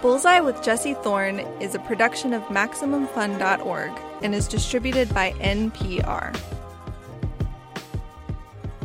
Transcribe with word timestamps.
Bullseye 0.00 0.38
with 0.38 0.62
Jesse 0.62 0.94
Thorn 0.94 1.40
is 1.60 1.74
a 1.74 1.80
production 1.80 2.32
of 2.32 2.42
MaximumFun.org 2.44 3.90
and 4.22 4.32
is 4.32 4.46
distributed 4.46 5.12
by 5.12 5.32
NPR. 5.32 6.38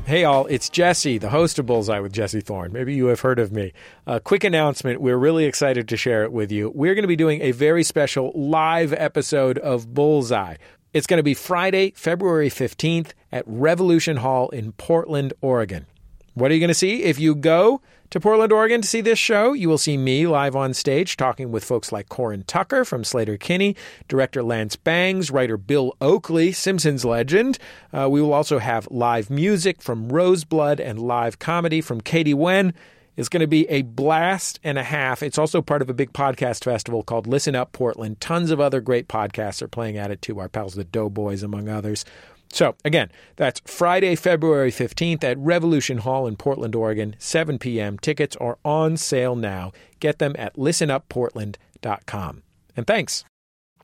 Hey, 0.05 0.23
all, 0.23 0.47
it's 0.47 0.69
Jesse, 0.69 1.19
the 1.19 1.29
host 1.29 1.59
of 1.59 1.67
Bullseye 1.67 1.99
with 1.99 2.11
Jesse 2.11 2.41
Thorn. 2.41 2.73
Maybe 2.73 2.95
you 2.95 3.05
have 3.05 3.19
heard 3.19 3.37
of 3.37 3.51
me. 3.51 3.73
A 4.07 4.19
quick 4.19 4.43
announcement. 4.43 5.01
We're 5.01 5.17
really 5.17 5.45
excited 5.45 5.87
to 5.87 5.97
share 5.97 6.23
it 6.23 6.31
with 6.31 6.51
you. 6.51 6.71
We're 6.73 6.95
going 6.95 7.03
to 7.03 7.07
be 7.07 7.15
doing 7.15 7.41
a 7.41 7.51
very 7.51 7.83
special 7.83 8.31
live 8.33 8.91
episode 8.93 9.59
of 9.59 9.93
Bullseye. 9.93 10.55
It's 10.93 11.07
going 11.07 11.19
to 11.19 11.23
be 11.23 11.35
Friday, 11.35 11.93
February 11.95 12.49
15th 12.49 13.11
at 13.31 13.43
Revolution 13.45 14.17
Hall 14.17 14.49
in 14.49 14.71
Portland, 14.73 15.33
Oregon. 15.41 15.85
What 16.33 16.49
are 16.49 16.55
you 16.55 16.59
going 16.59 16.67
to 16.69 16.73
see? 16.73 17.03
If 17.03 17.19
you 17.19 17.35
go 17.35 17.81
to 18.09 18.19
Portland, 18.19 18.51
Oregon 18.51 18.81
to 18.81 18.87
see 18.87 19.01
this 19.01 19.17
show, 19.17 19.53
you 19.53 19.67
will 19.67 19.77
see 19.77 19.97
me 19.97 20.27
live 20.27 20.55
on 20.55 20.73
stage 20.73 21.17
talking 21.17 21.51
with 21.51 21.65
folks 21.65 21.91
like 21.91 22.09
Corin 22.09 22.43
Tucker 22.43 22.85
from 22.85 23.03
Sleater-Kinney, 23.03 23.75
director 24.07 24.43
Lance 24.43 24.75
Bangs, 24.75 25.31
writer 25.31 25.57
Bill 25.57 25.95
Oakley, 25.99 26.51
Simpsons 26.51 27.03
legend. 27.03 27.57
Uh, 27.91 28.07
we 28.09 28.21
will 28.21 28.33
also 28.33 28.59
have 28.59 28.87
live 28.91 29.29
music 29.29 29.81
from 29.81 30.09
Roseblood 30.09 30.79
and 30.79 30.99
live 30.99 31.39
comedy 31.39 31.81
from 31.81 32.01
Katie 32.01 32.35
Wen. 32.35 32.73
It's 33.15 33.29
going 33.29 33.41
to 33.41 33.47
be 33.47 33.69
a 33.69 33.83
blast 33.83 34.59
and 34.63 34.77
a 34.77 34.83
half. 34.83 35.21
It's 35.21 35.37
also 35.37 35.61
part 35.61 35.83
of 35.83 35.89
a 35.89 35.93
big 35.93 36.13
podcast 36.13 36.63
festival 36.63 37.03
called 37.03 37.27
Listen 37.27 37.55
Up 37.55 37.71
Portland. 37.71 38.19
Tons 38.19 38.49
of 38.49 38.59
other 38.59 38.81
great 38.81 39.07
podcasts 39.07 39.61
are 39.61 39.67
playing 39.67 39.97
at 39.97 40.09
it 40.09 40.21
too. 40.21 40.39
Our 40.39 40.49
pals, 40.49 40.73
the 40.73 40.83
Doughboys, 40.83 41.43
among 41.43 41.69
others. 41.69 42.05
So, 42.53 42.75
again, 42.85 43.09
that's 43.35 43.61
Friday, 43.65 44.15
February 44.15 44.71
15th 44.71 45.23
at 45.23 45.39
Revolution 45.39 45.97
Hall 45.97 46.27
in 46.27 46.35
Portland, 46.35 46.75
Oregon, 46.75 47.15
7 47.17 47.57
p.m. 47.57 47.97
Tickets 47.97 48.35
are 48.35 48.59
on 48.63 48.95
sale 48.95 49.35
now. 49.35 49.71
Get 49.99 50.19
them 50.19 50.35
at 50.37 50.55
listenupportland.com. 50.55 52.43
And 52.77 52.85
thanks. 52.85 53.25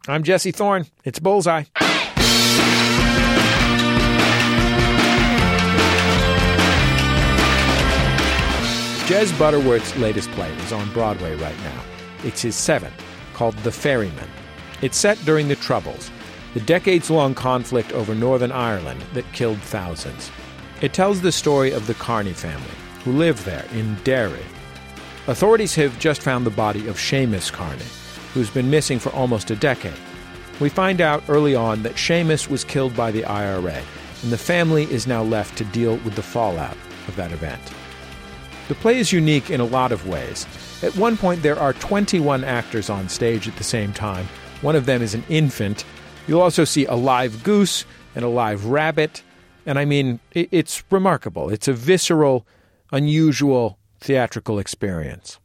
I'm 0.07 0.21
Jesse 0.21 0.51
Thorn. 0.51 0.85
It's 1.03 1.17
Bullseye. 1.17 1.63
Jez 9.07 9.39
Butterworth's 9.39 9.97
latest 9.97 10.29
play 10.33 10.53
is 10.57 10.71
on 10.71 10.93
Broadway 10.93 11.35
right 11.37 11.57
now. 11.61 11.81
It's 12.23 12.43
his 12.43 12.55
seventh, 12.55 13.03
called 13.33 13.55
The 13.57 13.71
Ferryman. 13.71 14.29
It's 14.83 14.97
set 14.97 15.17
during 15.25 15.47
the 15.47 15.55
Troubles 15.55 16.11
the 16.53 16.59
decades 16.61 17.09
long 17.09 17.35
conflict 17.35 17.91
over 17.91 18.15
Northern 18.15 18.51
Ireland 18.51 19.01
that 19.13 19.31
killed 19.33 19.59
thousands. 19.59 20.31
It 20.81 20.93
tells 20.93 21.21
the 21.21 21.31
story 21.31 21.71
of 21.71 21.87
the 21.87 21.93
Carney 21.93 22.33
family, 22.33 22.65
who 23.03 23.11
lived 23.11 23.45
there 23.45 23.65
in 23.73 23.95
Derry. 24.03 24.45
Authorities 25.27 25.75
have 25.75 25.99
just 25.99 26.21
found 26.21 26.45
the 26.45 26.51
body 26.51 26.87
of 26.87 26.95
Seamus 26.97 27.51
Carney, 27.51 27.83
who's 28.33 28.49
been 28.49 28.69
missing 28.69 28.97
for 28.97 29.09
almost 29.11 29.51
a 29.51 29.55
decade. 29.55 29.93
We 30.59 30.69
find 30.69 31.01
out 31.01 31.23
early 31.29 31.55
on 31.55 31.83
that 31.83 31.95
Seamus 31.95 32.49
was 32.49 32.63
killed 32.63 32.95
by 32.95 33.11
the 33.11 33.25
IRA, 33.25 33.81
and 34.23 34.31
the 34.31 34.37
family 34.37 34.83
is 34.91 35.07
now 35.07 35.21
left 35.21 35.57
to 35.57 35.65
deal 35.65 35.97
with 35.97 36.15
the 36.15 36.23
fallout 36.23 36.77
of 37.07 37.15
that 37.15 37.31
event. 37.31 37.61
The 38.67 38.75
play 38.75 38.99
is 38.99 39.13
unique 39.13 39.49
in 39.49 39.61
a 39.61 39.65
lot 39.65 39.91
of 39.91 40.07
ways. 40.07 40.45
At 40.83 40.95
one 40.95 41.17
point, 41.17 41.41
there 41.41 41.59
are 41.59 41.73
21 41.73 42.43
actors 42.43 42.89
on 42.89 43.09
stage 43.09 43.47
at 43.47 43.55
the 43.55 43.63
same 43.63 43.93
time. 43.93 44.27
One 44.61 44.75
of 44.75 44.85
them 44.85 45.01
is 45.01 45.13
an 45.13 45.23
infant, 45.29 45.85
You'll 46.29 46.41
also 46.41 46.63
see 46.63 46.85
a 46.85 46.93
live 46.93 47.43
goose 47.43 47.85
and 48.13 48.23
a 48.23 48.29
live 48.29 48.65
rabbit. 48.65 49.23
And 49.65 49.79
I 49.79 49.85
mean, 49.85 50.19
it's 50.31 50.83
remarkable. 50.91 51.49
It's 51.49 51.67
a 51.67 51.73
visceral, 51.73 52.45
unusual 52.91 53.79
theatrical 53.99 54.59
experience. 54.59 55.39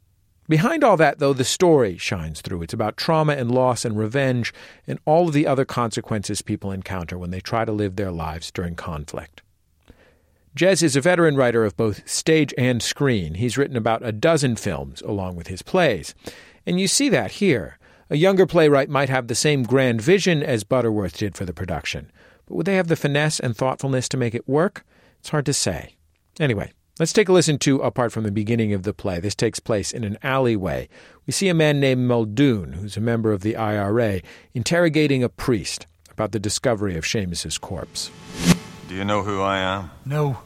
Behind 0.47 0.85
all 0.85 0.99
that, 0.99 1.21
though, 1.21 1.33
the 1.33 1.43
story 1.43 1.97
shines 1.97 2.43
through. 2.43 2.61
It's 2.61 2.75
about 2.75 2.99
trauma 2.99 3.33
and 3.33 3.51
loss 3.51 3.87
and 3.87 3.97
revenge 3.97 4.53
and 4.87 4.99
all 5.07 5.29
of 5.29 5.33
the 5.33 5.47
other 5.47 5.65
consequences 5.65 6.43
people 6.43 6.71
encounter 6.71 7.17
when 7.17 7.31
they 7.31 7.41
try 7.41 7.65
to 7.65 7.73
live 7.73 7.97
their 7.97 8.13
lives 8.13 8.51
during 8.51 8.75
conflict. 8.75 9.41
Jez 10.55 10.83
is 10.83 10.97
a 10.97 11.01
veteran 11.01 11.35
writer 11.35 11.65
of 11.65 11.79
both 11.79 12.07
stage 12.07 12.53
and 12.59 12.83
screen. 12.83 13.37
He's 13.37 13.57
written 13.57 13.79
about 13.79 14.05
a 14.05 14.13
dozen 14.13 14.57
films 14.57 15.01
along 15.01 15.37
with 15.37 15.47
his 15.47 15.63
plays. 15.63 16.15
And 16.67 16.79
you 16.79 16.89
see 16.89 17.09
that 17.09 17.31
here. 17.33 17.79
A 18.11 18.17
younger 18.17 18.47
playwright 18.47 18.91
might 18.91 19.09
have 19.09 19.29
the 19.29 19.35
same 19.35 19.63
grand 19.63 20.01
vision 20.01 20.43
as 20.43 20.63
Butterworth 20.63 21.17
did 21.17 21.35
for 21.35 21.45
the 21.45 21.55
production, 21.55 22.13
but 22.47 22.55
would 22.55 22.67
they 22.67 22.77
have 22.77 22.89
the 22.89 22.97
finesse 22.97 23.41
and 23.41 23.57
thoughtfulness 23.57 24.09
to 24.11 24.17
make 24.17 24.35
it 24.35 24.49
work? 24.49 24.85
It's 25.21 25.31
hard 25.31 25.47
to 25.47 25.55
say. 25.55 25.97
Anyway, 26.39 26.73
let's 26.99 27.15
take 27.15 27.31
a 27.31 27.33
listen 27.33 27.59
to 27.61 27.81
apart 27.81 28.13
from 28.13 28.25
the 28.25 28.31
beginning 28.31 28.75
of 28.75 28.83
the 28.83 28.93
play. 28.93 29.21
This 29.21 29.35
takes 29.35 29.59
place 29.59 29.91
in 29.91 30.05
an 30.05 30.19
alleyway. 30.23 30.89
We 31.27 31.33
see 31.33 31.49
a 31.49 31.55
man 31.55 31.81
named 31.81 32.07
Muldoon, 32.07 32.75
who's 32.75 32.99
a 32.99 33.01
member 33.01 33.33
of 33.33 33.41
the 33.41 33.57
IRA, 33.57 34.21
interrogating 34.53 35.25
a 35.25 35.31
priest 35.31 35.87
about 36.11 36.33
the 36.33 36.39
discovery 36.39 36.97
of 36.99 37.07
Seamus's 37.07 37.57
corpse. 37.57 38.11
Do 38.89 38.95
you 38.95 39.05
know 39.05 39.23
who 39.23 39.41
I 39.41 39.59
am? 39.59 39.91
No. 40.05 40.39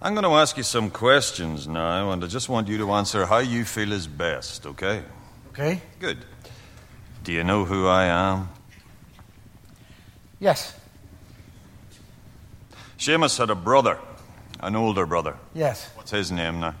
I'm 0.00 0.14
going 0.14 0.24
to 0.24 0.30
ask 0.30 0.56
you 0.56 0.62
some 0.62 0.90
questions 0.90 1.66
now, 1.66 2.12
and 2.12 2.22
I 2.22 2.28
just 2.28 2.48
want 2.48 2.68
you 2.68 2.78
to 2.78 2.92
answer 2.92 3.26
how 3.26 3.38
you 3.38 3.64
feel 3.64 3.90
is 3.90 4.06
best, 4.06 4.64
okay? 4.64 5.02
Okay. 5.48 5.82
Good. 5.98 6.18
Do 7.24 7.32
you 7.32 7.42
know 7.42 7.64
who 7.64 7.88
I 7.88 8.04
am? 8.04 8.48
Yes. 10.38 10.78
Seamus 12.96 13.38
had 13.38 13.50
a 13.50 13.56
brother, 13.56 13.98
an 14.60 14.76
older 14.76 15.04
brother. 15.04 15.36
Yes. 15.52 15.90
What's 15.96 16.12
his 16.12 16.30
name 16.30 16.60
now? 16.60 16.76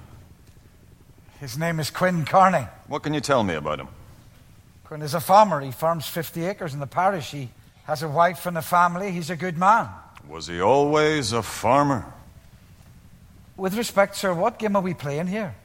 His 1.40 1.58
name 1.58 1.80
is 1.80 1.90
Quinn 1.90 2.24
Carney. 2.24 2.68
What 2.86 3.02
can 3.02 3.14
you 3.14 3.20
tell 3.20 3.42
me 3.42 3.54
about 3.54 3.80
him? 3.80 3.88
Quinn 4.84 5.02
is 5.02 5.14
a 5.14 5.20
farmer. 5.20 5.60
He 5.60 5.72
farms 5.72 6.06
50 6.06 6.44
acres 6.44 6.72
in 6.72 6.78
the 6.78 6.86
parish. 6.86 7.32
He 7.32 7.50
has 7.82 8.04
a 8.04 8.08
wife 8.08 8.46
and 8.46 8.56
a 8.56 8.62
family. 8.62 9.10
He's 9.10 9.30
a 9.30 9.36
good 9.36 9.58
man. 9.58 9.88
Was 10.28 10.46
he 10.46 10.60
always 10.60 11.32
a 11.32 11.42
farmer? 11.42 12.12
With 13.58 13.76
respect, 13.76 14.14
sir, 14.14 14.32
what 14.32 14.60
game 14.60 14.76
are 14.76 14.82
we 14.82 14.94
playing 14.94 15.26
here? 15.26 15.56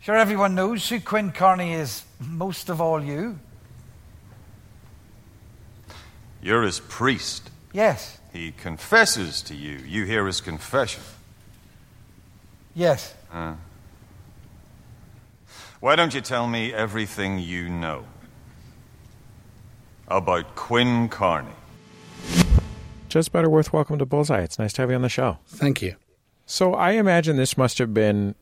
Sure, 0.00 0.16
everyone 0.16 0.54
knows 0.54 0.88
who 0.88 1.00
Quinn 1.00 1.32
Carney 1.32 1.72
is, 1.72 2.04
most 2.20 2.68
of 2.68 2.80
all 2.80 3.02
you. 3.02 3.40
You're 6.40 6.62
his 6.62 6.78
priest. 6.78 7.50
Yes. 7.72 8.18
He 8.32 8.52
confesses 8.52 9.42
to 9.42 9.54
you. 9.54 9.78
You 9.78 10.04
hear 10.04 10.26
his 10.26 10.40
confession. 10.40 11.02
Yes. 12.74 13.14
Uh. 13.32 13.54
Why 15.80 15.96
don't 15.96 16.14
you 16.14 16.20
tell 16.20 16.46
me 16.46 16.72
everything 16.72 17.40
you 17.40 17.68
know 17.68 18.04
about 20.06 20.54
Quinn 20.54 21.08
Carney? 21.08 21.50
Jez 23.08 23.30
Butterworth, 23.30 23.72
welcome 23.72 23.98
to 23.98 24.06
Bullseye. 24.06 24.42
It's 24.42 24.58
nice 24.58 24.72
to 24.74 24.82
have 24.82 24.90
you 24.90 24.96
on 24.96 25.02
the 25.02 25.08
show. 25.08 25.38
Thank 25.46 25.82
you. 25.82 25.96
So 26.46 26.74
I 26.74 26.92
imagine 26.92 27.36
this 27.36 27.56
must 27.56 27.78
have 27.78 27.94
been 27.94 28.34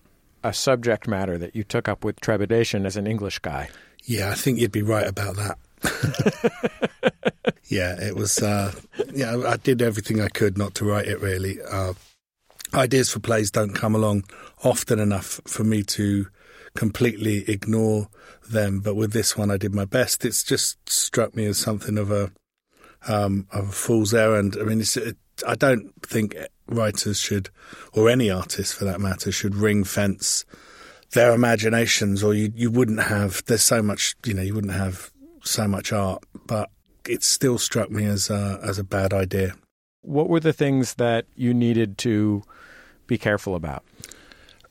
a 0.42 0.52
subject 0.52 1.06
matter 1.06 1.38
that 1.38 1.54
you 1.54 1.64
took 1.64 1.88
up 1.88 2.04
with 2.04 2.20
trepidation 2.20 2.84
as 2.84 2.96
an 2.96 3.06
English 3.06 3.38
guy. 3.38 3.68
Yeah, 4.04 4.30
I 4.30 4.34
think 4.34 4.58
you'd 4.58 4.72
be 4.72 4.82
right 4.82 5.06
about 5.06 5.36
that. 5.36 5.58
yeah, 7.66 8.00
it 8.00 8.16
was. 8.16 8.42
Uh, 8.42 8.72
yeah, 9.12 9.36
I 9.46 9.56
did 9.56 9.80
everything 9.82 10.20
I 10.20 10.28
could 10.28 10.58
not 10.58 10.74
to 10.76 10.84
write 10.84 11.06
it. 11.06 11.20
Really, 11.20 11.58
uh, 11.62 11.94
ideas 12.74 13.10
for 13.10 13.20
plays 13.20 13.50
don't 13.50 13.74
come 13.74 13.94
along 13.94 14.24
often 14.64 14.98
enough 14.98 15.40
for 15.46 15.64
me 15.64 15.82
to 15.84 16.26
completely 16.74 17.48
ignore 17.48 18.08
them. 18.48 18.80
But 18.80 18.94
with 18.96 19.12
this 19.12 19.36
one, 19.36 19.50
I 19.50 19.56
did 19.56 19.74
my 19.74 19.84
best. 19.84 20.24
It's 20.24 20.42
just 20.42 20.88
struck 20.88 21.36
me 21.36 21.46
as 21.46 21.58
something 21.58 21.98
of 21.98 22.10
a 22.10 22.32
um, 23.06 23.46
of 23.52 23.68
a 23.68 23.72
fool's 23.72 24.14
errand. 24.14 24.56
I 24.60 24.64
mean, 24.64 24.80
it, 24.80 25.16
I 25.46 25.54
don't 25.54 25.92
think 26.02 26.36
writers 26.66 27.18
should, 27.18 27.50
or 27.92 28.08
any 28.08 28.30
artist 28.30 28.74
for 28.74 28.84
that 28.84 29.00
matter, 29.00 29.32
should 29.32 29.54
ring 29.54 29.84
fence 29.84 30.44
their 31.12 31.34
imaginations, 31.34 32.22
or 32.22 32.34
you 32.34 32.52
you 32.54 32.70
wouldn't 32.70 33.02
have. 33.02 33.42
There's 33.46 33.62
so 33.62 33.82
much, 33.82 34.14
you 34.24 34.34
know, 34.34 34.42
you 34.42 34.54
wouldn't 34.54 34.72
have 34.72 35.10
so 35.44 35.68
much 35.68 35.92
art, 35.92 36.24
but 36.46 36.70
it 37.08 37.22
still 37.22 37.58
struck 37.58 37.90
me 37.90 38.04
as 38.04 38.30
a, 38.30 38.60
as 38.62 38.78
a 38.78 38.84
bad 38.84 39.12
idea. 39.12 39.54
What 40.02 40.28
were 40.28 40.40
the 40.40 40.52
things 40.52 40.94
that 40.94 41.26
you 41.36 41.54
needed 41.54 41.98
to 41.98 42.42
be 43.06 43.18
careful 43.18 43.54
about? 43.54 43.84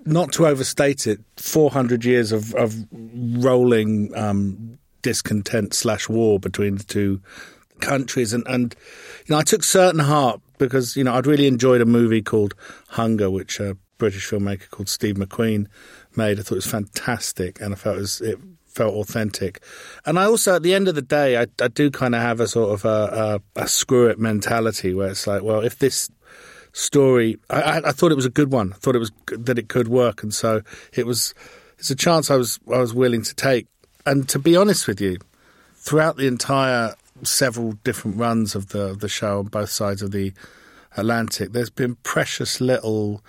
Not 0.06 0.32
to 0.34 0.48
overstate 0.48 1.08
it, 1.08 1.20
400 1.38 2.04
years 2.04 2.32
of, 2.32 2.54
of 2.56 2.76
rolling 2.92 4.16
um, 4.16 4.80
discontent 5.02 5.74
slash 5.74 6.10
war 6.10 6.40
between 6.40 6.78
the 6.78 6.84
two 6.84 7.22
countries, 7.80 8.34
and, 8.34 8.46
and 8.48 8.76
you 9.26 9.34
know, 9.34 9.40
I 9.40 9.44
took 9.44 9.64
certain 9.64 10.00
heart 10.00 10.42
because 10.68 10.96
you 10.96 11.04
know 11.04 11.14
I'd 11.14 11.28
really 11.28 11.48
enjoyed 11.48 11.82
a 11.82 11.86
movie 11.86 12.22
called 12.22 12.54
Hunger, 12.90 13.30
which 13.30 13.60
a 13.60 13.78
British 13.98 14.30
filmmaker 14.30 14.70
called 14.70 14.90
Steve 14.90 15.16
McQueen 15.16 15.68
made. 16.16 16.40
I 16.40 16.44
thought 16.44 16.54
it 16.54 16.56
was 16.56 16.68
fantastic, 16.68 17.62
and 17.62 17.74
I 17.74 17.78
felt 17.78 17.98
it, 17.98 18.02
was, 18.02 18.22
it 18.22 18.40
felt 18.68 18.96
authentic. 18.96 19.62
And 20.06 20.18
I 20.18 20.26
also, 20.26 20.56
at 20.56 20.64
the 20.64 20.74
end 20.74 20.88
of 20.88 20.96
the 20.96 21.02
day, 21.02 21.38
I, 21.38 21.48
I 21.62 21.68
do 21.68 21.92
kind 21.92 22.16
of 22.16 22.22
have 22.22 22.40
a 22.40 22.48
sort 22.48 22.74
of 22.74 22.86
a, 22.86 23.42
a, 23.56 23.62
a 23.64 23.68
screw 23.68 24.08
it 24.08 24.20
mentality 24.20 24.94
where 24.94 25.10
it's 25.10 25.28
like, 25.28 25.44
well, 25.44 25.62
if 25.62 25.78
this 25.80 26.10
story. 26.74 27.38
I, 27.50 27.82
I, 27.86 27.92
thought 27.92 28.12
it 28.12 28.16
was 28.16 28.26
a 28.26 28.30
good 28.30 28.52
one. 28.52 28.74
I 28.74 28.78
thought 28.78 28.96
it 28.96 29.00
was 29.00 29.12
that 29.28 29.58
it 29.58 29.70
could 29.70 29.88
work, 29.88 30.24
and 30.24 30.34
so 30.34 30.62
it 30.94 31.06
was. 31.06 31.34
It's 31.78 31.90
a 31.90 31.96
chance 31.96 32.30
I 32.30 32.36
was 32.36 32.60
I 32.72 32.78
was 32.78 32.94
willing 32.94 33.24
to 33.24 33.36
take. 33.36 33.68
And 34.06 34.28
to 34.30 34.40
be 34.40 34.56
honest 34.56 34.88
with 34.88 35.02
you, 35.02 35.18
throughout 35.76 36.18
the 36.18 36.28
entire 36.28 36.96
several 37.24 37.74
different 37.84 38.18
runs 38.18 38.56
of 38.56 38.70
the 38.70 38.90
of 38.90 39.00
the 39.00 39.10
show 39.10 39.40
on 39.40 39.46
both 39.46 39.70
sides 39.70 40.02
of 40.02 40.12
the 40.12 40.34
Atlantic, 40.98 41.52
there's 41.52 41.70
been 41.70 41.96
precious 42.04 42.60
little 42.60 43.24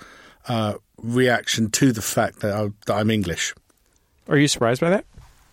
uh, 0.49 0.75
reaction 0.99 1.71
to 1.71 1.93
the 1.93 2.03
fact 2.03 2.41
that, 2.41 2.53
I, 2.53 2.71
that 2.87 2.95
I'm 2.95 3.11
English. 3.11 3.55
Are 4.29 4.37
you 4.37 4.49
surprised 4.49 4.81
by 4.81 4.91
that? 4.91 5.05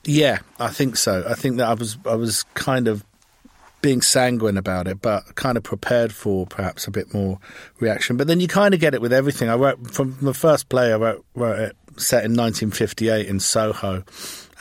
Yeah, 0.05 0.39
I 0.59 0.69
think 0.69 0.95
so. 0.95 1.25
I 1.27 1.33
think 1.33 1.57
that 1.57 1.67
I 1.67 1.73
was 1.73 1.97
I 2.05 2.15
was 2.15 2.43
kind 2.53 2.87
of 2.87 3.03
being 3.81 4.01
sanguine 4.01 4.57
about 4.57 4.87
it, 4.87 5.01
but 5.01 5.35
kind 5.35 5.57
of 5.57 5.63
prepared 5.63 6.13
for 6.13 6.45
perhaps 6.45 6.87
a 6.87 6.91
bit 6.91 7.13
more 7.13 7.39
reaction. 7.79 8.17
But 8.17 8.27
then 8.27 8.39
you 8.39 8.47
kind 8.47 8.73
of 8.73 8.79
get 8.79 8.93
it 8.93 9.01
with 9.01 9.13
everything. 9.13 9.49
I 9.49 9.55
wrote 9.55 9.91
from 9.91 10.17
the 10.21 10.33
first 10.33 10.69
play. 10.69 10.93
I 10.93 10.95
wrote, 10.95 11.25
wrote 11.35 11.59
it 11.59 11.75
set 11.97 12.23
in 12.23 12.31
1958 12.31 13.27
in 13.27 13.39
Soho, 13.39 14.03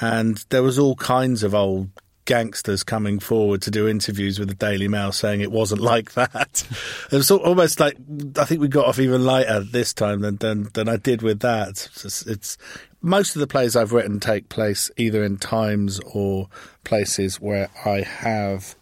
and 0.01 0.45
there 0.51 0.63
was 0.63 0.79
all 0.79 0.97
kinds 0.97 1.43
of 1.43 1.55
old 1.55 1.89
gangsters 2.29 2.85
coming 2.85 3.19
forward 3.19 3.63
to 3.63 3.71
do 3.71 3.89
interviews 3.89 4.39
with 4.39 4.49
the 4.49 4.55
Daily 4.55 4.87
Mail 4.87 5.13
saying 5.13 5.41
it 5.41 5.51
wasn't 5.51 5.81
like 5.81 6.13
that. 6.13 6.63
it 7.11 7.17
was 7.17 7.31
almost 7.31 7.81
like 7.81 7.97
I 8.37 8.45
think 8.45 8.61
we 8.61 8.69
got 8.69 8.85
off 8.85 8.99
even 8.99 9.25
lighter 9.25 9.61
this 9.61 9.95
time 9.95 10.21
than 10.21 10.37
than, 10.37 10.69
than 10.75 10.91
I 10.91 10.99
did 10.99 11.23
with 11.23 11.41
that. 11.41 11.89
It's, 11.95 12.27
it's, 12.27 12.59
most 13.01 13.35
of 13.35 13.41
the 13.41 13.47
plays 13.47 13.75
I've 13.75 13.95
written 13.95 14.21
take 14.21 14.51
place 14.51 14.91
either 14.99 15.25
in 15.25 15.39
times 15.39 16.01
or 16.13 16.49
places 16.85 17.41
where 17.41 17.71
I 17.87 18.03
have 18.03 18.75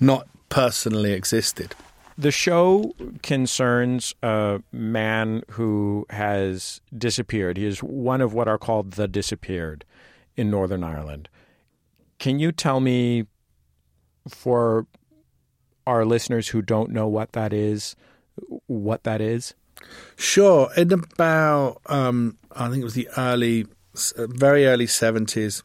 not 0.00 0.26
personally 0.48 1.12
existed. 1.12 1.74
The 2.16 2.30
show 2.30 2.94
concerns 3.22 4.14
a 4.22 4.62
man 4.72 5.42
who 5.50 6.06
has 6.08 6.80
disappeared. 6.96 7.58
He 7.58 7.66
is 7.66 7.80
one 7.80 8.22
of 8.22 8.32
what 8.32 8.48
are 8.48 8.58
called 8.58 8.92
the 8.92 9.06
disappeared 9.06 9.84
in 10.36 10.50
Northern 10.50 10.82
Ireland. 10.82 11.28
Can 12.18 12.38
you 12.38 12.52
tell 12.52 12.80
me, 12.80 13.24
for 14.28 14.86
our 15.86 16.04
listeners 16.04 16.48
who 16.48 16.62
don't 16.62 16.90
know 16.90 17.06
what 17.06 17.32
that 17.32 17.52
is, 17.52 17.96
what 18.66 19.04
that 19.04 19.20
is? 19.20 19.54
Sure. 20.16 20.68
In 20.76 20.92
about, 20.92 21.80
um, 21.86 22.36
I 22.52 22.68
think 22.68 22.80
it 22.80 22.84
was 22.84 22.94
the 22.94 23.08
early, 23.16 23.66
very 24.16 24.66
early 24.66 24.86
70s, 24.86 25.62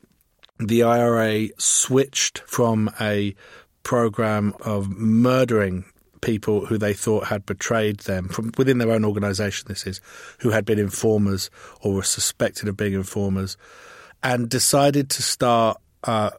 the 0.59 0.83
IRA 0.83 1.49
switched 1.57 2.39
from 2.45 2.89
a 3.01 3.35
program 3.83 4.53
of 4.61 4.89
murdering 4.89 5.85
people 6.21 6.65
who 6.65 6.77
they 6.77 6.93
thought 6.93 7.27
had 7.27 7.45
betrayed 7.45 7.99
them 8.01 8.29
from 8.29 8.49
within 8.57 8.77
their 8.77 8.91
own 8.91 9.03
organization 9.03 9.65
this 9.67 9.85
is 9.85 9.99
who 10.39 10.51
had 10.51 10.63
been 10.63 10.79
informers 10.79 11.49
or 11.81 11.93
were 11.93 12.01
suspected 12.01 12.69
of 12.69 12.77
being 12.77 12.93
informers 12.93 13.57
and 14.23 14.47
decided 14.47 15.09
to 15.09 15.21
start 15.21 15.77
uh, 16.03 16.31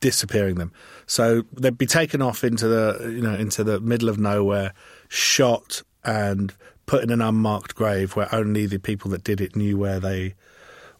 disappearing 0.00 0.56
them. 0.56 0.72
So 1.06 1.42
they'd 1.52 1.78
be 1.78 1.86
taken 1.86 2.22
off 2.22 2.44
into 2.44 2.68
the 2.68 3.12
you 3.14 3.22
know 3.22 3.34
into 3.34 3.64
the 3.64 3.80
middle 3.80 4.08
of 4.08 4.18
nowhere, 4.18 4.72
shot 5.08 5.82
and 6.04 6.54
put 6.86 7.02
in 7.02 7.10
an 7.10 7.22
unmarked 7.22 7.74
grave 7.74 8.16
where 8.16 8.32
only 8.34 8.66
the 8.66 8.78
people 8.78 9.10
that 9.12 9.22
did 9.22 9.40
it 9.40 9.54
knew 9.54 9.78
where 9.78 10.00
they 10.00 10.34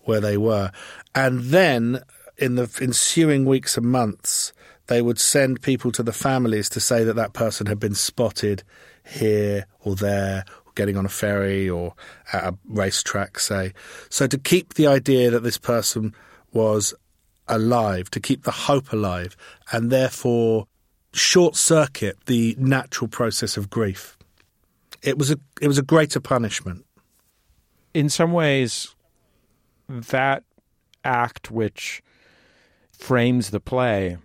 where 0.02 0.20
they 0.20 0.36
were, 0.36 0.70
and 1.14 1.40
then 1.40 2.02
in 2.38 2.56
the 2.56 2.78
ensuing 2.80 3.44
weeks 3.44 3.76
and 3.76 3.86
months, 3.86 4.52
they 4.86 5.02
would 5.02 5.18
send 5.18 5.62
people 5.62 5.92
to 5.92 6.02
the 6.02 6.12
families 6.12 6.68
to 6.68 6.80
say 6.80 7.04
that 7.04 7.14
that 7.14 7.32
person 7.32 7.66
had 7.66 7.78
been 7.78 7.94
spotted 7.94 8.62
here 9.04 9.66
or 9.80 9.94
there, 9.94 10.44
or 10.66 10.72
getting 10.74 10.96
on 10.96 11.04
a 11.04 11.10
ferry 11.10 11.68
or 11.68 11.94
at 12.32 12.44
a 12.44 12.58
racetrack, 12.68 13.38
say. 13.38 13.72
So 14.08 14.26
to 14.26 14.38
keep 14.38 14.74
the 14.74 14.86
idea 14.86 15.30
that 15.30 15.42
this 15.42 15.58
person 15.58 16.14
was 16.52 16.94
alive, 17.48 18.10
to 18.10 18.20
keep 18.20 18.44
the 18.44 18.50
hope 18.50 18.92
alive, 18.92 19.36
and 19.72 19.90
therefore 19.90 20.66
short 21.12 21.56
circuit 21.56 22.16
the 22.26 22.56
natural 22.58 23.08
process 23.08 23.56
of 23.56 23.70
grief. 23.70 24.16
It 25.02 25.18
was 25.18 25.30
a 25.30 25.36
it 25.60 25.68
was 25.68 25.78
a 25.78 25.82
greater 25.82 26.20
punishment. 26.20 26.86
In 27.92 28.08
some 28.08 28.32
ways, 28.32 28.94
that 29.88 30.44
act 31.04 31.50
which 31.50 32.02
frames 32.92 33.50
the 33.50 33.60
play 33.60 34.16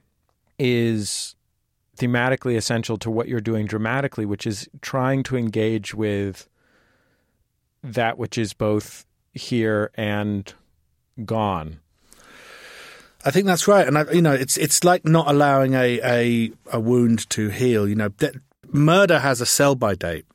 is 0.60 1.36
thematically 1.98 2.56
essential 2.56 2.98
to 2.98 3.10
what 3.10 3.28
you're 3.28 3.42
doing 3.42 3.66
dramatically, 3.66 4.26
which 4.26 4.46
is 4.46 4.70
trying 4.82 5.24
to 5.24 5.36
engage 5.36 5.94
with 5.94 6.48
that 7.84 8.18
which 8.18 8.38
is 8.38 8.54
both 8.54 9.06
here 9.34 9.92
and 9.96 10.54
gone. 11.26 11.80
I 13.28 13.32
think 13.32 13.46
that's 13.46 13.68
right, 13.68 13.86
and 13.86 13.98
I, 13.98 14.10
you 14.14 14.22
know, 14.22 14.32
it's 14.32 14.56
it's 14.56 14.86
like 14.86 15.04
not 15.04 15.28
allowing 15.28 15.74
a 15.74 16.00
a, 16.02 16.52
a 16.72 16.80
wound 16.80 17.30
to 17.32 17.50
heal. 17.50 17.86
You 17.86 17.96
know, 17.96 18.10
murder 18.72 19.20
has 19.20 19.42
a 19.42 19.46
sell 19.46 19.76
by 19.76 19.96
date. 19.96 20.26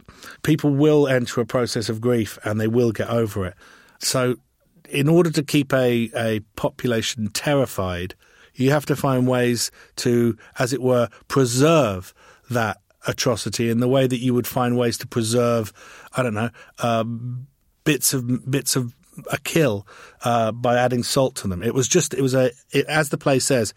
People 0.42 0.74
will 0.74 1.08
enter 1.08 1.40
a 1.40 1.46
process 1.46 1.88
of 1.88 2.02
grief, 2.02 2.38
and 2.44 2.60
they 2.60 2.68
will 2.68 2.92
get 2.92 3.08
over 3.08 3.46
it. 3.46 3.54
So, 4.00 4.36
in 4.90 5.08
order 5.08 5.30
to 5.30 5.42
keep 5.42 5.72
a 5.72 6.10
a 6.14 6.40
population 6.54 7.28
terrified, 7.28 8.14
you 8.56 8.72
have 8.72 8.84
to 8.84 8.94
find 8.94 9.26
ways 9.26 9.70
to, 9.96 10.36
as 10.58 10.74
it 10.74 10.82
were, 10.82 11.08
preserve 11.28 12.12
that 12.50 12.76
atrocity 13.06 13.70
in 13.70 13.80
the 13.80 13.88
way 13.88 14.06
that 14.06 14.18
you 14.18 14.34
would 14.34 14.46
find 14.46 14.76
ways 14.76 14.98
to 14.98 15.06
preserve, 15.06 15.72
I 16.14 16.22
don't 16.22 16.34
know, 16.34 16.50
um, 16.80 17.46
bits 17.84 18.12
of 18.12 18.50
bits 18.50 18.76
of 18.76 18.94
a 19.30 19.38
kill 19.38 19.86
uh, 20.24 20.52
by 20.52 20.76
adding 20.76 21.02
salt 21.02 21.34
to 21.36 21.48
them. 21.48 21.62
It 21.62 21.74
was 21.74 21.88
just, 21.88 22.14
it 22.14 22.20
was 22.20 22.34
a, 22.34 22.50
it, 22.70 22.86
as 22.86 23.10
the 23.10 23.18
play 23.18 23.38
says, 23.38 23.74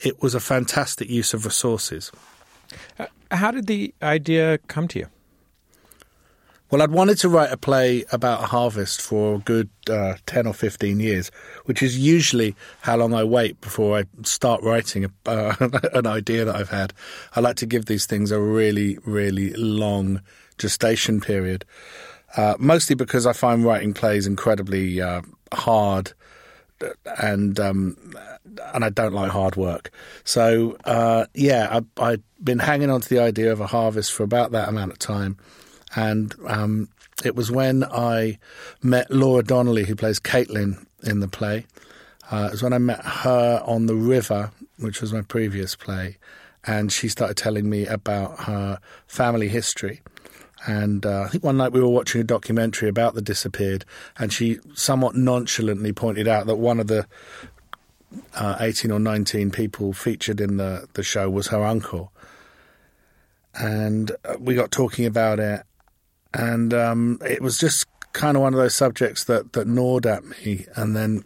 it 0.00 0.22
was 0.22 0.34
a 0.34 0.40
fantastic 0.40 1.08
use 1.08 1.34
of 1.34 1.44
resources. 1.44 2.10
Uh, 2.98 3.06
how 3.30 3.50
did 3.50 3.66
the 3.66 3.94
idea 4.02 4.58
come 4.68 4.88
to 4.88 4.98
you? 4.98 5.06
Well, 6.70 6.82
I'd 6.82 6.90
wanted 6.90 7.18
to 7.18 7.28
write 7.28 7.52
a 7.52 7.56
play 7.56 8.04
about 8.10 8.42
a 8.42 8.46
harvest 8.46 9.00
for 9.00 9.36
a 9.36 9.38
good 9.38 9.68
uh, 9.88 10.14
10 10.26 10.46
or 10.46 10.54
15 10.54 10.98
years, 10.98 11.30
which 11.66 11.82
is 11.82 11.96
usually 11.96 12.56
how 12.80 12.96
long 12.96 13.14
I 13.14 13.22
wait 13.22 13.60
before 13.60 13.96
I 13.98 14.04
start 14.22 14.62
writing 14.62 15.04
a, 15.04 15.10
uh, 15.30 15.54
an 15.92 16.06
idea 16.06 16.44
that 16.44 16.56
I've 16.56 16.70
had. 16.70 16.92
I 17.36 17.40
like 17.40 17.56
to 17.56 17.66
give 17.66 17.84
these 17.84 18.06
things 18.06 18.32
a 18.32 18.40
really, 18.40 18.98
really 19.04 19.52
long 19.52 20.20
gestation 20.58 21.20
period. 21.20 21.64
Uh, 22.36 22.54
mostly 22.58 22.96
because 22.96 23.26
I 23.26 23.32
find 23.32 23.64
writing 23.64 23.94
plays 23.94 24.26
incredibly 24.26 25.00
uh, 25.00 25.22
hard, 25.52 26.12
and 27.20 27.58
um, 27.60 27.96
and 28.74 28.84
I 28.84 28.90
don't 28.90 29.12
like 29.12 29.30
hard 29.30 29.56
work. 29.56 29.90
So 30.24 30.76
uh, 30.84 31.26
yeah, 31.34 31.80
I, 31.98 32.02
I'd 32.02 32.22
been 32.42 32.58
hanging 32.58 32.90
on 32.90 33.00
to 33.00 33.08
the 33.08 33.20
idea 33.20 33.52
of 33.52 33.60
a 33.60 33.66
harvest 33.66 34.12
for 34.12 34.22
about 34.24 34.52
that 34.52 34.68
amount 34.68 34.92
of 34.92 34.98
time, 34.98 35.38
and 35.94 36.34
um, 36.46 36.88
it 37.24 37.36
was 37.36 37.50
when 37.50 37.84
I 37.84 38.38
met 38.82 39.10
Laura 39.10 39.42
Donnelly, 39.42 39.84
who 39.84 39.94
plays 39.94 40.18
Caitlin 40.18 40.84
in 41.04 41.20
the 41.20 41.28
play. 41.28 41.66
Uh, 42.30 42.46
it 42.48 42.52
was 42.52 42.62
when 42.62 42.72
I 42.72 42.78
met 42.78 43.04
her 43.04 43.62
on 43.64 43.86
the 43.86 43.94
river, 43.94 44.50
which 44.78 45.00
was 45.00 45.12
my 45.12 45.22
previous 45.22 45.76
play, 45.76 46.16
and 46.64 46.90
she 46.90 47.08
started 47.08 47.36
telling 47.36 47.68
me 47.70 47.86
about 47.86 48.44
her 48.44 48.80
family 49.06 49.48
history 49.48 50.00
and 50.66 51.04
uh, 51.04 51.22
I 51.22 51.28
think 51.28 51.44
one 51.44 51.56
night 51.56 51.72
we 51.72 51.80
were 51.80 51.88
watching 51.88 52.20
a 52.20 52.24
documentary 52.24 52.88
about 52.88 53.14
the 53.14 53.22
disappeared, 53.22 53.84
and 54.18 54.32
she 54.32 54.58
somewhat 54.74 55.14
nonchalantly 55.14 55.92
pointed 55.92 56.26
out 56.26 56.46
that 56.46 56.56
one 56.56 56.80
of 56.80 56.86
the 56.86 57.06
uh, 58.34 58.56
18 58.60 58.90
or 58.90 58.98
19 58.98 59.50
people 59.50 59.92
featured 59.92 60.40
in 60.40 60.56
the, 60.56 60.88
the 60.94 61.02
show 61.02 61.28
was 61.28 61.48
her 61.48 61.64
uncle. 61.64 62.12
And 63.54 64.10
uh, 64.24 64.36
we 64.38 64.54
got 64.54 64.70
talking 64.70 65.06
about 65.06 65.38
it, 65.38 65.62
and 66.32 66.72
um, 66.72 67.18
it 67.24 67.42
was 67.42 67.58
just 67.58 67.86
kind 68.12 68.36
of 68.36 68.42
one 68.42 68.54
of 68.54 68.58
those 68.58 68.74
subjects 68.74 69.24
that, 69.24 69.52
that 69.52 69.66
gnawed 69.66 70.06
at 70.06 70.24
me. 70.24 70.66
And 70.76 70.96
then 70.96 71.24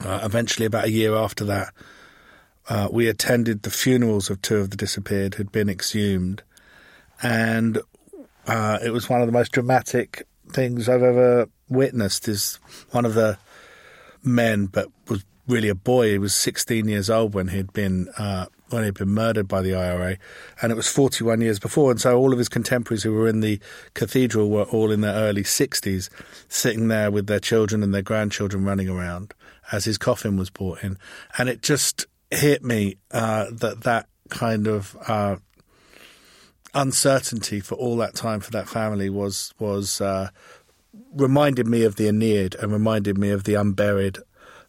uh, 0.00 0.20
eventually, 0.22 0.66
about 0.66 0.86
a 0.86 0.90
year 0.90 1.14
after 1.14 1.44
that, 1.44 1.72
uh, 2.68 2.88
we 2.90 3.08
attended 3.08 3.62
the 3.62 3.70
funerals 3.70 4.30
of 4.30 4.40
two 4.40 4.56
of 4.56 4.70
the 4.70 4.76
disappeared 4.76 5.34
who'd 5.34 5.52
been 5.52 5.68
exhumed. 5.68 6.42
And 7.22 7.80
uh, 8.46 8.78
it 8.82 8.90
was 8.90 9.08
one 9.08 9.20
of 9.20 9.26
the 9.26 9.32
most 9.32 9.52
dramatic 9.52 10.26
things 10.50 10.88
I've 10.88 11.02
ever 11.02 11.48
witnessed. 11.68 12.28
Is 12.28 12.58
one 12.90 13.04
of 13.04 13.14
the 13.14 13.38
men, 14.22 14.66
but 14.66 14.88
was 15.08 15.24
really 15.46 15.68
a 15.68 15.74
boy. 15.74 16.12
He 16.12 16.18
was 16.18 16.34
16 16.34 16.88
years 16.88 17.10
old 17.10 17.34
when 17.34 17.48
he'd 17.48 17.72
been 17.72 18.08
uh, 18.18 18.46
when 18.70 18.84
he'd 18.84 18.94
been 18.94 19.10
murdered 19.10 19.46
by 19.46 19.62
the 19.62 19.74
IRA, 19.74 20.18
and 20.60 20.72
it 20.72 20.74
was 20.74 20.88
41 20.88 21.40
years 21.40 21.58
before. 21.58 21.90
And 21.90 22.00
so 22.00 22.16
all 22.18 22.32
of 22.32 22.38
his 22.38 22.48
contemporaries 22.48 23.02
who 23.02 23.12
were 23.12 23.28
in 23.28 23.40
the 23.40 23.60
cathedral 23.94 24.50
were 24.50 24.64
all 24.64 24.90
in 24.90 25.00
their 25.00 25.14
early 25.14 25.42
60s, 25.42 26.08
sitting 26.48 26.88
there 26.88 27.10
with 27.10 27.26
their 27.26 27.40
children 27.40 27.82
and 27.82 27.94
their 27.94 28.02
grandchildren 28.02 28.64
running 28.64 28.88
around 28.88 29.34
as 29.72 29.84
his 29.84 29.98
coffin 29.98 30.36
was 30.36 30.50
brought 30.50 30.82
in, 30.82 30.98
and 31.38 31.48
it 31.48 31.62
just 31.62 32.06
hit 32.30 32.64
me 32.64 32.96
uh, 33.12 33.46
that 33.50 33.82
that 33.82 34.08
kind 34.30 34.66
of 34.66 34.96
uh, 35.06 35.36
uncertainty 36.74 37.60
for 37.60 37.74
all 37.76 37.96
that 37.96 38.14
time 38.14 38.40
for 38.40 38.50
that 38.50 38.68
family 38.68 39.08
was 39.08 39.54
was 39.58 40.00
uh, 40.00 40.28
reminded 41.14 41.66
me 41.66 41.84
of 41.84 41.96
the 41.96 42.08
Aeneid 42.08 42.54
and 42.56 42.72
reminded 42.72 43.18
me 43.18 43.30
of 43.30 43.44
the 43.44 43.54
unburied 43.54 44.18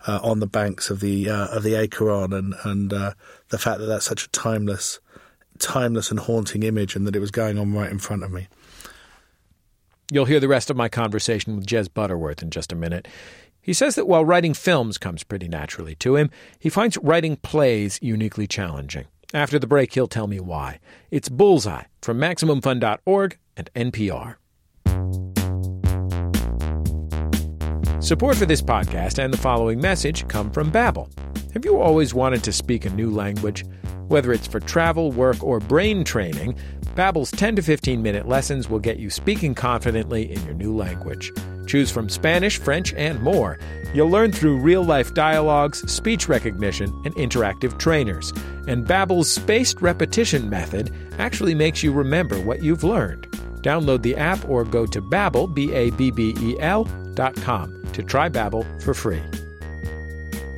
uh, 0.07 0.19
on 0.24 0.39
the 0.39 0.47
banks 0.47 0.89
of 0.89 1.00
the 1.00 1.29
uh, 1.29 1.47
of 1.47 1.63
the 1.63 1.75
Acheron 1.75 2.33
and 2.33 2.53
and 2.63 2.93
uh, 2.93 3.13
the 3.50 3.57
fact 3.57 3.79
that 3.79 3.88
that's 3.88 4.05
such 4.05 4.25
a 4.25 4.29
timeless 4.29 5.00
timeless 5.59 6.12
and 6.12 6.19
haunting 6.19 6.63
image 6.63 6.95
and 6.95 7.07
that 7.07 7.15
it 7.15 7.19
was 7.19 7.31
going 7.31 7.57
on 7.57 7.74
right 7.74 7.91
in 7.91 8.00
front 8.00 8.24
of 8.24 8.31
me. 8.31 8.47
You'll 10.12 10.25
hear 10.25 10.39
the 10.39 10.47
rest 10.47 10.69
of 10.69 10.77
my 10.77 10.89
conversation 10.89 11.55
with 11.55 11.65
Jez 11.65 11.91
Butterworth 11.91 12.43
in 12.43 12.51
just 12.51 12.71
a 12.71 12.75
minute. 12.75 13.07
He 13.62 13.74
says 13.74 13.95
that 13.95 14.07
while 14.07 14.24
writing 14.24 14.53
films 14.53 15.00
comes 15.00 15.24
pretty 15.24 15.47
naturally 15.47 15.95
to 15.95 16.15
him, 16.15 16.29
he 16.59 16.69
finds 16.69 16.97
writing 16.97 17.38
plays 17.38 17.97
uniquely 18.01 18.45
challenging. 18.45 19.05
After 19.36 19.60
the 19.60 19.68
break, 19.68 19.94
he'll 19.94 20.08
tell 20.08 20.27
me 20.27 20.39
why. 20.39 20.80
It's 21.12 21.27
Bullseye 21.27 21.84
from 22.01 22.18
MaximumFun.org 22.20 23.38
and 23.58 23.70
NPR. 23.75 24.38
Support 28.01 28.38
for 28.38 28.46
this 28.46 28.62
podcast 28.62 29.22
and 29.22 29.34
the 29.34 29.38
following 29.38 29.82
message 29.82 30.25
come 30.30 30.50
from 30.51 30.72
Babbel. 30.72 31.12
Have 31.51 31.65
you 31.65 31.82
always 31.82 32.13
wanted 32.13 32.46
to 32.46 32.54
speak 32.54 32.86
a 32.86 32.89
new 32.92 33.12
language? 33.12 33.65
Whether 34.08 34.32
it's 34.32 34.48
for 34.48 34.62
travel, 34.62 35.12
work, 35.12 35.44
or 35.44 35.60
brain 35.60 36.06
training, 36.06 36.58
Babbel's 36.96 37.32
10 37.32 37.58
to 37.58 37.62
15 37.62 38.01
minute 38.01 38.30
lessons 38.30 38.70
will 38.70 38.80
get 38.80 39.00
you 39.00 39.10
speaking 39.10 39.54
confidently 39.54 40.32
in 40.32 40.42
your 40.46 40.54
new 40.54 40.74
language. 40.74 41.34
Choose 41.65 41.91
from 41.91 42.10
Spanish, 42.10 42.57
French, 42.60 42.93
and 42.93 43.22
more. 43.22 43.57
You'll 43.93 44.10
learn 44.10 44.31
through 44.31 44.57
real-life 44.57 45.13
dialogues, 45.13 45.79
speech 45.91 46.27
recognition, 46.27 46.89
and 47.05 47.15
interactive 47.15 47.77
trainers. 47.77 48.31
And 48.67 48.86
Babbel's 48.86 49.31
spaced 49.31 49.81
repetition 49.81 50.50
method 50.50 50.93
actually 51.17 51.55
makes 51.55 51.84
you 51.84 51.91
remember 51.91 52.39
what 52.41 52.62
you've 52.62 52.84
learned. 52.84 53.27
Download 53.62 54.01
the 54.01 54.15
app 54.15 54.48
or 54.48 54.63
go 54.63 54.86
to 54.86 55.01
Babbel, 55.01 55.53
B-A-B-B-E-L, 55.53 56.88
dot 57.13 57.36
com 57.38 57.81
to 57.93 58.03
try 58.03 58.29
Babbel 58.29 58.65
for 58.81 58.93
free. 58.93 59.24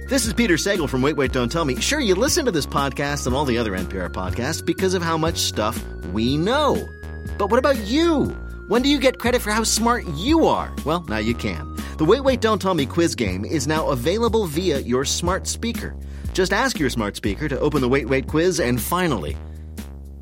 This 0.07 0.25
is 0.25 0.33
Peter 0.33 0.55
Sagal 0.55 0.89
from 0.89 1.01
Wait, 1.01 1.17
Wait, 1.17 1.33
Don't 1.33 1.51
Tell 1.51 1.65
Me. 1.65 1.75
Sure, 1.81 1.99
you 1.99 2.15
listen 2.15 2.45
to 2.45 2.51
this 2.51 2.65
podcast 2.65 3.27
and 3.27 3.35
all 3.35 3.45
the 3.45 3.57
other 3.57 3.73
NPR 3.73 4.09
podcasts 4.09 4.65
because 4.65 4.93
of 4.93 5.03
how 5.03 5.17
much 5.17 5.37
stuff 5.37 5.85
we 6.13 6.37
know. 6.37 6.89
But 7.37 7.49
what 7.49 7.59
about 7.59 7.77
you? 7.79 8.35
When 8.67 8.81
do 8.81 8.89
you 8.89 9.00
get 9.00 9.17
credit 9.17 9.41
for 9.41 9.51
how 9.51 9.63
smart 9.63 10.05
you 10.15 10.45
are? 10.45 10.74
Well, 10.83 11.05
now 11.07 11.19
you 11.19 11.33
can. 11.33 11.77
The 11.97 12.03
Wait, 12.03 12.25
Wait, 12.25 12.41
Don't 12.41 12.62
Tell 12.62 12.74
Me 12.74 12.86
quiz 12.86 13.15
game 13.15 13.45
is 13.45 13.65
now 13.65 13.88
available 13.88 14.45
via 14.45 14.79
your 14.79 15.05
smart 15.05 15.47
speaker. 15.47 15.95
Just 16.33 16.51
ask 16.51 16.77
your 16.77 16.89
smart 16.89 17.15
speaker 17.15 17.47
to 17.47 17.57
open 17.62 17.79
the 17.79 17.88
Wait, 17.88 18.09
Wait 18.09 18.27
quiz, 18.27 18.59
and 18.59 18.81
finally, 18.81 19.38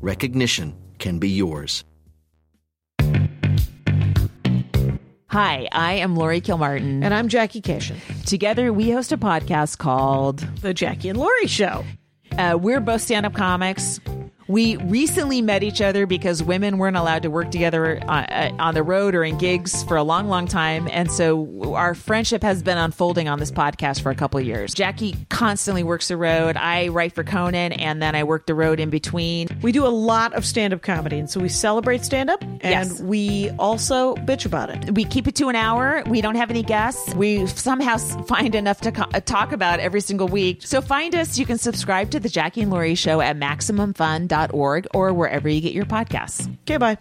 recognition 0.00 0.76
can 1.00 1.18
be 1.18 1.28
yours. 1.28 1.82
Hi, 5.28 5.68
I 5.72 5.94
am 5.94 6.14
Lori 6.14 6.40
Kilmartin. 6.40 7.02
And 7.02 7.12
I'm 7.12 7.26
Jackie 7.26 7.60
Kashian. 7.60 7.98
Together, 8.26 8.72
we 8.72 8.92
host 8.92 9.10
a 9.10 9.18
podcast 9.18 9.78
called 9.78 10.38
The 10.60 10.72
Jackie 10.72 11.08
and 11.08 11.18
Lori 11.18 11.48
Show. 11.48 11.84
Uh, 12.38 12.56
we're 12.60 12.78
both 12.78 13.00
stand 13.00 13.26
up 13.26 13.34
comics. 13.34 13.98
We 14.48 14.76
recently 14.76 15.42
met 15.42 15.62
each 15.62 15.80
other 15.80 16.06
because 16.06 16.42
women 16.42 16.78
weren't 16.78 16.96
allowed 16.96 17.22
to 17.22 17.30
work 17.30 17.50
together 17.50 18.00
on, 18.06 18.24
uh, 18.24 18.56
on, 18.58 18.74
the 18.74 18.82
road 18.82 19.14
or 19.14 19.24
in 19.24 19.38
gigs 19.38 19.82
for 19.84 19.96
a 19.96 20.02
long, 20.02 20.28
long 20.28 20.46
time. 20.46 20.88
And 20.92 21.10
so 21.10 21.74
our 21.74 21.94
friendship 21.94 22.42
has 22.42 22.62
been 22.62 22.78
unfolding 22.78 23.28
on 23.28 23.38
this 23.38 23.50
podcast 23.50 24.02
for 24.02 24.10
a 24.10 24.14
couple 24.14 24.38
of 24.38 24.46
years. 24.46 24.74
Jackie 24.74 25.16
constantly 25.30 25.82
works 25.82 26.08
the 26.08 26.16
road. 26.16 26.56
I 26.56 26.88
write 26.88 27.12
for 27.14 27.24
Conan 27.24 27.72
and 27.72 28.02
then 28.02 28.14
I 28.14 28.24
work 28.24 28.46
the 28.46 28.54
road 28.54 28.78
in 28.78 28.90
between. 28.90 29.48
We 29.62 29.72
do 29.72 29.86
a 29.86 29.88
lot 29.88 30.34
of 30.34 30.44
stand 30.44 30.74
up 30.74 30.82
comedy. 30.82 31.18
And 31.18 31.30
so 31.30 31.40
we 31.40 31.48
celebrate 31.48 32.04
stand 32.04 32.30
up 32.30 32.42
and 32.42 32.60
yes. 32.62 33.00
we 33.00 33.50
also 33.58 34.14
bitch 34.16 34.46
about 34.46 34.70
it. 34.70 34.94
We 34.94 35.04
keep 35.04 35.26
it 35.26 35.34
to 35.36 35.48
an 35.48 35.56
hour. 35.56 36.02
We 36.06 36.20
don't 36.20 36.36
have 36.36 36.50
any 36.50 36.62
guests. 36.62 37.14
We 37.14 37.46
somehow 37.46 37.96
find 37.96 38.54
enough 38.54 38.80
to 38.82 38.92
co- 38.92 39.20
talk 39.20 39.52
about 39.52 39.80
every 39.80 40.00
single 40.00 40.28
week. 40.28 40.62
So 40.62 40.80
find 40.80 41.14
us. 41.14 41.38
You 41.38 41.46
can 41.46 41.58
subscribe 41.58 42.10
to 42.10 42.20
The 42.20 42.28
Jackie 42.28 42.60
and 42.60 42.70
Lori 42.70 42.94
Show 42.94 43.20
at 43.20 43.36
MaximumFun.com 43.38 44.35
org 44.52 44.86
or 44.94 45.12
wherever 45.12 45.48
you 45.48 45.60
get 45.60 45.72
your 45.72 45.86
podcasts. 45.86 46.50
Okay, 46.62 46.76
bye. 46.76 46.98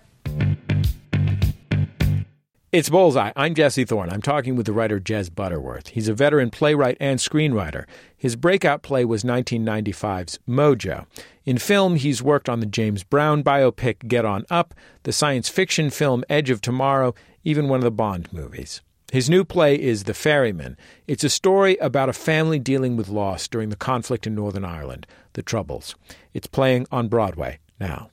It's 2.75 2.89
Bullseye. 2.89 3.31
I'm 3.37 3.55
Jesse 3.55 3.85
Thorn. 3.85 4.09
I'm 4.09 4.21
talking 4.21 4.57
with 4.57 4.65
the 4.65 4.73
writer 4.73 4.99
Jez 4.99 5.33
Butterworth. 5.33 5.87
He's 5.87 6.09
a 6.09 6.13
veteran 6.13 6.49
playwright 6.49 6.97
and 6.99 7.19
screenwriter. 7.21 7.85
His 8.17 8.35
breakout 8.35 8.81
play 8.81 9.05
was 9.05 9.23
1995's 9.23 10.39
Mojo. 10.45 11.05
In 11.45 11.57
film, 11.57 11.95
he's 11.95 12.21
worked 12.21 12.49
on 12.49 12.59
the 12.59 12.65
James 12.65 13.03
Brown 13.03 13.45
biopic 13.45 14.09
Get 14.09 14.25
On 14.25 14.43
Up, 14.49 14.73
the 15.03 15.13
science 15.13 15.47
fiction 15.47 15.89
film 15.89 16.25
Edge 16.29 16.49
of 16.49 16.59
Tomorrow, 16.59 17.15
even 17.45 17.69
one 17.69 17.79
of 17.79 17.85
the 17.85 17.91
Bond 17.91 18.27
movies. 18.33 18.81
His 19.11 19.29
new 19.29 19.43
play 19.45 19.79
is 19.79 20.03
The 20.03 20.13
Ferryman. 20.13 20.77
It's 21.07 21.23
a 21.23 21.29
story 21.29 21.77
about 21.77 22.09
a 22.09 22.13
family 22.13 22.59
dealing 22.59 22.97
with 22.97 23.07
loss 23.07 23.47
during 23.47 23.69
the 23.69 23.75
conflict 23.75 24.25
in 24.25 24.35
Northern 24.35 24.65
Ireland, 24.65 25.05
the 25.33 25.43
Troubles. 25.43 25.95
It's 26.33 26.47
playing 26.47 26.87
on 26.91 27.07
Broadway 27.07 27.59
now. 27.79 28.09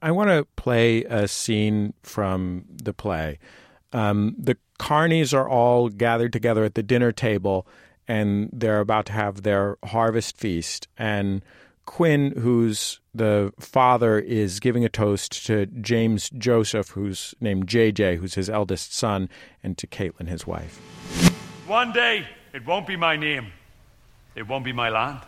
I 0.00 0.10
want 0.12 0.30
to 0.30 0.46
play 0.56 1.04
a 1.04 1.26
scene 1.26 1.94
from 2.02 2.64
the 2.68 2.92
play. 2.92 3.38
Um, 3.92 4.36
the 4.38 4.56
Carneys 4.78 5.34
are 5.34 5.48
all 5.48 5.88
gathered 5.88 6.32
together 6.32 6.64
at 6.64 6.74
the 6.74 6.82
dinner 6.82 7.10
table, 7.10 7.66
and 8.06 8.50
they're 8.52 8.80
about 8.80 9.06
to 9.06 9.12
have 9.12 9.42
their 9.42 9.76
harvest 9.84 10.36
feast. 10.36 10.86
And 10.96 11.42
Quinn, 11.88 12.32
who's 12.36 13.00
the 13.14 13.50
father, 13.58 14.18
is 14.18 14.60
giving 14.60 14.84
a 14.84 14.90
toast 14.90 15.46
to 15.46 15.64
James 15.64 16.28
Joseph, 16.36 16.90
who's 16.90 17.34
named 17.40 17.66
JJ, 17.66 18.18
who's 18.18 18.34
his 18.34 18.50
eldest 18.50 18.94
son, 18.94 19.30
and 19.64 19.78
to 19.78 19.86
Caitlin, 19.86 20.28
his 20.28 20.46
wife. 20.46 20.76
One 21.66 21.92
day, 21.92 22.26
it 22.52 22.66
won't 22.66 22.86
be 22.86 22.96
my 22.96 23.16
name. 23.16 23.46
It 24.36 24.46
won't 24.46 24.66
be 24.66 24.72
my 24.72 24.90
land. 24.90 25.20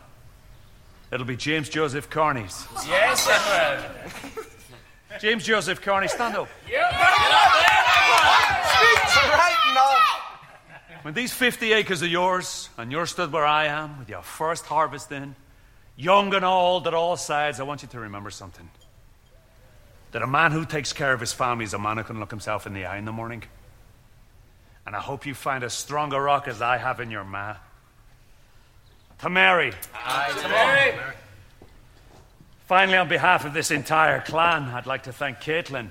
It'll 1.11 1.25
be 1.25 1.35
James 1.35 1.71
Joseph 1.71 2.11
Carney's. 2.11 2.67
Yes, 2.87 3.27
it 3.27 3.41
will. 4.37 5.19
James 5.19 5.43
Joseph 5.43 5.81
Carney, 5.81 6.09
stand 6.09 6.37
up. 6.37 6.49
Yeah. 6.71 6.91
right 9.31 9.57
now. 9.75 9.97
When 11.03 11.15
these 11.15 11.33
50 11.33 11.73
acres 11.73 12.03
are 12.03 12.07
yours, 12.07 12.69
and 12.77 12.93
you're 12.93 13.07
stood 13.07 13.33
where 13.33 13.47
I 13.47 13.65
am 13.65 13.99
with 13.99 14.11
your 14.11 14.23
first 14.23 14.67
harvest 14.67 15.11
in, 15.11 15.35
young 16.01 16.35
and 16.35 16.45
old 16.45 16.87
at 16.87 16.95
all 16.95 17.17
sides, 17.17 17.61
I 17.61 17.65
want 17.65 17.83
you 17.83 17.89
to 17.89 18.01
remember 18.01 18.31
something. 18.31 18.69
That 20.13 20.23
a 20.23 20.27
man 20.27 20.53
who 20.53 20.65
takes 20.65 20.93
care 20.93 21.13
of 21.13 21.21
his 21.21 21.33
family 21.33 21.65
is 21.65 21.75
a 21.75 21.79
man 21.79 21.99
who 21.99 22.05
can 22.05 22.19
look 22.19 22.31
himself 22.31 22.67
in 22.67 22.73
the 22.73 22.87
eye 22.87 22.99
in 22.99 23.05
the 23.05 23.13
morning. 23.13 23.43
And 24.87 24.97
I 24.97 25.01
hope 25.01 25.27
you 25.27 25.35
find 25.35 25.63
as 25.63 25.73
strong 25.73 26.13
a 26.13 26.21
rock 26.21 26.49
as 26.49 26.63
I 26.63 26.79
have 26.79 27.01
in 27.01 27.11
your 27.11 27.25
ma. 27.25 27.57
To 29.21 29.29
Mary. 29.29 29.73
Aye, 29.95 30.33
to 30.43 30.49
Mary. 30.49 31.15
Finally, 32.67 32.97
on 32.97 33.09
behalf 33.09 33.45
of 33.45 33.53
this 33.53 33.71
entire 33.71 34.21
clan, 34.21 34.65
I'd 34.65 34.87
like 34.87 35.05
to 35.05 35.13
thank 35.13 35.39
Caitlin 35.39 35.91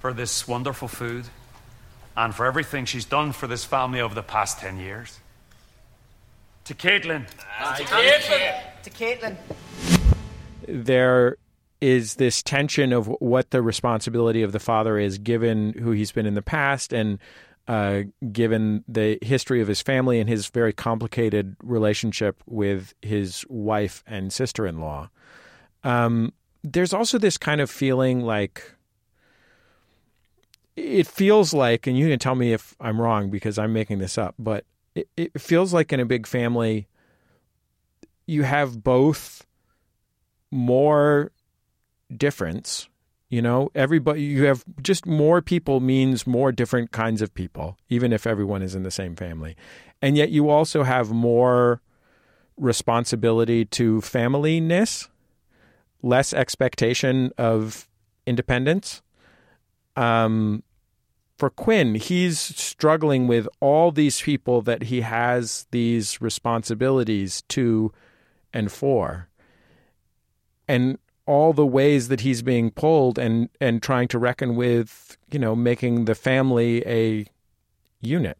for 0.00 0.12
this 0.12 0.46
wonderful 0.46 0.86
food 0.86 1.24
and 2.16 2.34
for 2.34 2.46
everything 2.46 2.84
she's 2.84 3.04
done 3.04 3.32
for 3.32 3.46
this 3.46 3.64
family 3.64 4.00
over 4.00 4.14
the 4.14 4.22
past 4.22 4.58
10 4.60 4.78
years. 4.78 5.18
To 6.66 6.74
Caitlin. 6.74 7.26
to 7.76 7.84
Caitlin. 7.84 8.82
To 8.82 8.90
Caitlin. 8.90 9.36
There 10.66 11.36
is 11.80 12.16
this 12.16 12.42
tension 12.42 12.92
of 12.92 13.06
what 13.20 13.50
the 13.50 13.62
responsibility 13.62 14.42
of 14.42 14.50
the 14.50 14.58
father 14.58 14.98
is 14.98 15.18
given 15.18 15.74
who 15.74 15.92
he's 15.92 16.10
been 16.10 16.26
in 16.26 16.34
the 16.34 16.42
past 16.42 16.92
and 16.92 17.20
uh, 17.68 18.02
given 18.32 18.82
the 18.88 19.18
history 19.22 19.60
of 19.60 19.68
his 19.68 19.80
family 19.80 20.18
and 20.18 20.28
his 20.28 20.48
very 20.48 20.72
complicated 20.72 21.54
relationship 21.62 22.42
with 22.46 22.94
his 23.00 23.44
wife 23.48 24.02
and 24.04 24.32
sister 24.32 24.66
in 24.66 24.80
law. 24.80 25.08
Um, 25.84 26.32
there's 26.64 26.92
also 26.92 27.16
this 27.16 27.38
kind 27.38 27.60
of 27.60 27.70
feeling 27.70 28.22
like 28.22 28.72
it 30.74 31.06
feels 31.06 31.54
like, 31.54 31.86
and 31.86 31.96
you 31.96 32.08
can 32.08 32.18
tell 32.18 32.34
me 32.34 32.52
if 32.52 32.74
I'm 32.80 33.00
wrong 33.00 33.30
because 33.30 33.56
I'm 33.56 33.72
making 33.72 33.98
this 33.98 34.18
up, 34.18 34.34
but 34.36 34.64
it, 34.96 35.08
it 35.16 35.40
feels 35.40 35.72
like 35.72 35.92
in 35.92 36.00
a 36.00 36.06
big 36.06 36.26
family, 36.26 36.88
you 38.26 38.42
have 38.42 38.82
both 38.82 39.46
more 40.50 41.30
difference. 42.16 42.88
You 43.28 43.42
know, 43.42 43.70
everybody, 43.74 44.22
you 44.22 44.44
have 44.44 44.64
just 44.82 45.04
more 45.04 45.42
people 45.42 45.80
means 45.80 46.26
more 46.26 46.50
different 46.50 46.92
kinds 46.92 47.20
of 47.20 47.34
people, 47.34 47.76
even 47.88 48.12
if 48.12 48.26
everyone 48.26 48.62
is 48.62 48.74
in 48.74 48.84
the 48.84 48.90
same 48.90 49.16
family. 49.16 49.56
And 50.00 50.16
yet 50.16 50.30
you 50.30 50.48
also 50.48 50.82
have 50.82 51.10
more 51.10 51.82
responsibility 52.56 53.64
to 53.66 54.00
familyness, 54.00 55.08
less 56.02 56.32
expectation 56.32 57.32
of 57.36 57.88
independence. 58.26 59.02
Um, 59.96 60.62
for 61.36 61.50
Quinn, 61.50 61.94
he's 61.94 62.38
struggling 62.40 63.26
with 63.26 63.46
all 63.60 63.90
these 63.90 64.22
people 64.22 64.62
that 64.62 64.84
he 64.84 65.02
has 65.02 65.66
these 65.70 66.20
responsibilities 66.20 67.42
to 67.48 67.92
and 68.52 68.72
for. 68.72 69.28
And 70.66 70.98
all 71.26 71.52
the 71.52 71.66
ways 71.66 72.08
that 72.08 72.20
he's 72.20 72.42
being 72.42 72.70
pulled 72.70 73.18
and 73.18 73.48
and 73.60 73.82
trying 73.82 74.08
to 74.08 74.18
reckon 74.18 74.54
with 74.56 75.18
you 75.30 75.38
know 75.38 75.54
making 75.54 76.04
the 76.04 76.14
family 76.14 76.82
a 76.86 77.26
unit. 78.00 78.38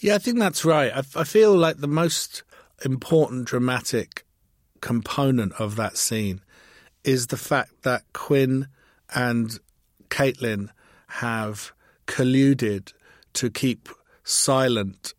Yeah, 0.00 0.16
I 0.16 0.18
think 0.18 0.38
that's 0.38 0.64
right. 0.64 0.92
I, 0.92 1.02
I 1.20 1.24
feel 1.24 1.56
like 1.56 1.78
the 1.78 1.86
most 1.86 2.42
important 2.84 3.46
dramatic 3.46 4.26
component 4.80 5.52
of 5.54 5.76
that 5.76 5.96
scene 5.96 6.40
is 7.04 7.28
the 7.28 7.36
fact 7.36 7.82
that 7.82 8.02
Quinn 8.12 8.66
and 9.14 9.58
Caitlin 10.10 10.68
have 11.06 11.72
colluded 12.06 12.92
to 13.34 13.50
keep 13.50 13.88
silent 14.24 15.14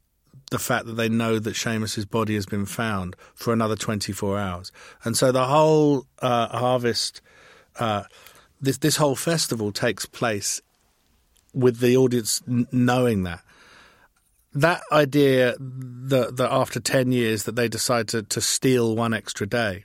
the 0.51 0.59
fact 0.59 0.85
that 0.85 0.93
they 0.93 1.09
know 1.09 1.39
that 1.39 1.55
Seamus's 1.55 2.05
body 2.05 2.35
has 2.35 2.45
been 2.45 2.65
found 2.65 3.15
for 3.33 3.51
another 3.51 3.75
24 3.75 4.37
hours. 4.37 4.71
And 5.03 5.17
so 5.17 5.31
the 5.31 5.45
whole 5.45 6.05
uh, 6.21 6.47
harvest, 6.57 7.21
uh, 7.79 8.03
this, 8.61 8.77
this 8.77 8.97
whole 8.97 9.15
festival 9.15 9.71
takes 9.71 10.05
place 10.05 10.61
with 11.53 11.79
the 11.79 11.97
audience 11.97 12.41
n- 12.47 12.67
knowing 12.71 13.23
that. 13.23 13.41
That 14.53 14.83
idea 14.91 15.55
that, 15.59 16.37
that 16.37 16.51
after 16.51 16.79
10 16.79 17.11
years 17.11 17.43
that 17.43 17.55
they 17.55 17.67
decide 17.67 18.07
to, 18.09 18.23
to 18.23 18.39
steal 18.39 18.95
one 18.95 19.13
extra 19.13 19.47
day 19.47 19.83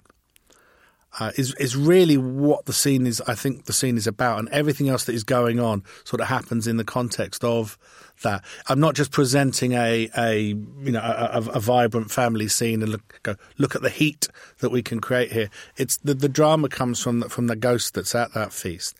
uh, 1.18 1.32
is 1.36 1.54
is 1.54 1.76
really 1.76 2.16
what 2.16 2.66
the 2.66 2.72
scene 2.72 3.06
is. 3.06 3.20
I 3.22 3.34
think 3.34 3.64
the 3.64 3.72
scene 3.72 3.96
is 3.96 4.06
about, 4.06 4.38
and 4.38 4.48
everything 4.50 4.88
else 4.88 5.04
that 5.04 5.14
is 5.14 5.24
going 5.24 5.58
on 5.58 5.82
sort 6.04 6.20
of 6.20 6.28
happens 6.28 6.66
in 6.66 6.76
the 6.76 6.84
context 6.84 7.42
of 7.44 7.76
that. 8.22 8.44
I'm 8.68 8.78
not 8.78 8.94
just 8.94 9.10
presenting 9.10 9.72
a 9.72 10.08
a 10.16 10.38
you 10.38 10.92
know 10.92 11.00
a, 11.00 11.40
a, 11.40 11.50
a 11.56 11.60
vibrant 11.60 12.10
family 12.10 12.48
scene 12.48 12.82
and 12.82 12.92
look 12.92 13.20
go, 13.22 13.34
look 13.58 13.74
at 13.74 13.82
the 13.82 13.90
heat 13.90 14.28
that 14.58 14.70
we 14.70 14.82
can 14.82 15.00
create 15.00 15.32
here. 15.32 15.50
It's 15.76 15.96
the 15.98 16.14
the 16.14 16.28
drama 16.28 16.68
comes 16.68 17.02
from 17.02 17.20
the, 17.20 17.28
from 17.28 17.48
the 17.48 17.56
ghost 17.56 17.94
that's 17.94 18.14
at 18.14 18.32
that 18.34 18.52
feast. 18.52 18.96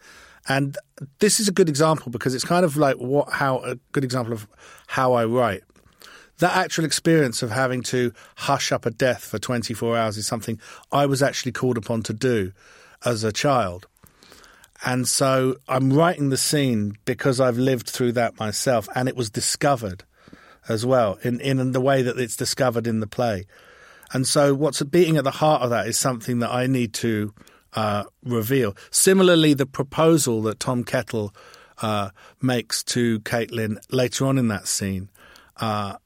And 0.48 0.76
this 1.18 1.38
is 1.38 1.48
a 1.48 1.52
good 1.52 1.68
example 1.68 2.10
because 2.10 2.34
it's 2.34 2.44
kind 2.44 2.64
of 2.64 2.76
like 2.76 2.96
what 2.96 3.32
how 3.34 3.58
a 3.58 3.76
good 3.92 4.04
example 4.04 4.32
of 4.32 4.48
how 4.88 5.12
I 5.12 5.26
write 5.26 5.62
that 6.40 6.56
actual 6.56 6.84
experience 6.84 7.42
of 7.42 7.50
having 7.50 7.82
to 7.82 8.12
hush 8.36 8.72
up 8.72 8.84
a 8.84 8.90
death 8.90 9.24
for 9.24 9.38
24 9.38 9.96
hours 9.96 10.16
is 10.16 10.26
something 10.26 10.58
I 10.90 11.06
was 11.06 11.22
actually 11.22 11.52
called 11.52 11.78
upon 11.78 12.02
to 12.04 12.12
do 12.12 12.52
as 13.04 13.24
a 13.24 13.32
child. 13.32 13.86
And 14.84 15.06
so 15.06 15.56
I'm 15.68 15.92
writing 15.92 16.30
the 16.30 16.36
scene 16.36 16.96
because 17.04 17.40
I've 17.40 17.58
lived 17.58 17.88
through 17.88 18.12
that 18.12 18.38
myself, 18.38 18.88
and 18.94 19.08
it 19.08 19.16
was 19.16 19.30
discovered 19.30 20.04
as 20.68 20.86
well 20.86 21.18
in, 21.22 21.40
in 21.40 21.72
the 21.72 21.80
way 21.80 22.02
that 22.02 22.18
it's 22.18 22.36
discovered 22.36 22.86
in 22.86 23.00
the 23.00 23.06
play. 23.06 23.46
And 24.12 24.26
so 24.26 24.54
what's 24.54 24.82
beating 24.82 25.16
at 25.16 25.24
the 25.24 25.30
heart 25.30 25.62
of 25.62 25.70
that 25.70 25.86
is 25.86 25.98
something 25.98 26.38
that 26.40 26.50
I 26.50 26.66
need 26.66 26.94
to 26.94 27.34
uh, 27.74 28.04
reveal. 28.24 28.74
Similarly, 28.90 29.54
the 29.54 29.66
proposal 29.66 30.42
that 30.42 30.58
Tom 30.58 30.84
Kettle 30.84 31.34
uh, 31.82 32.10
makes 32.40 32.82
to 32.84 33.20
Caitlin 33.20 33.78
later 33.92 34.26
on 34.26 34.38
in 34.38 34.48
that 34.48 34.66
scene 34.66 35.10
uh, 35.58 35.96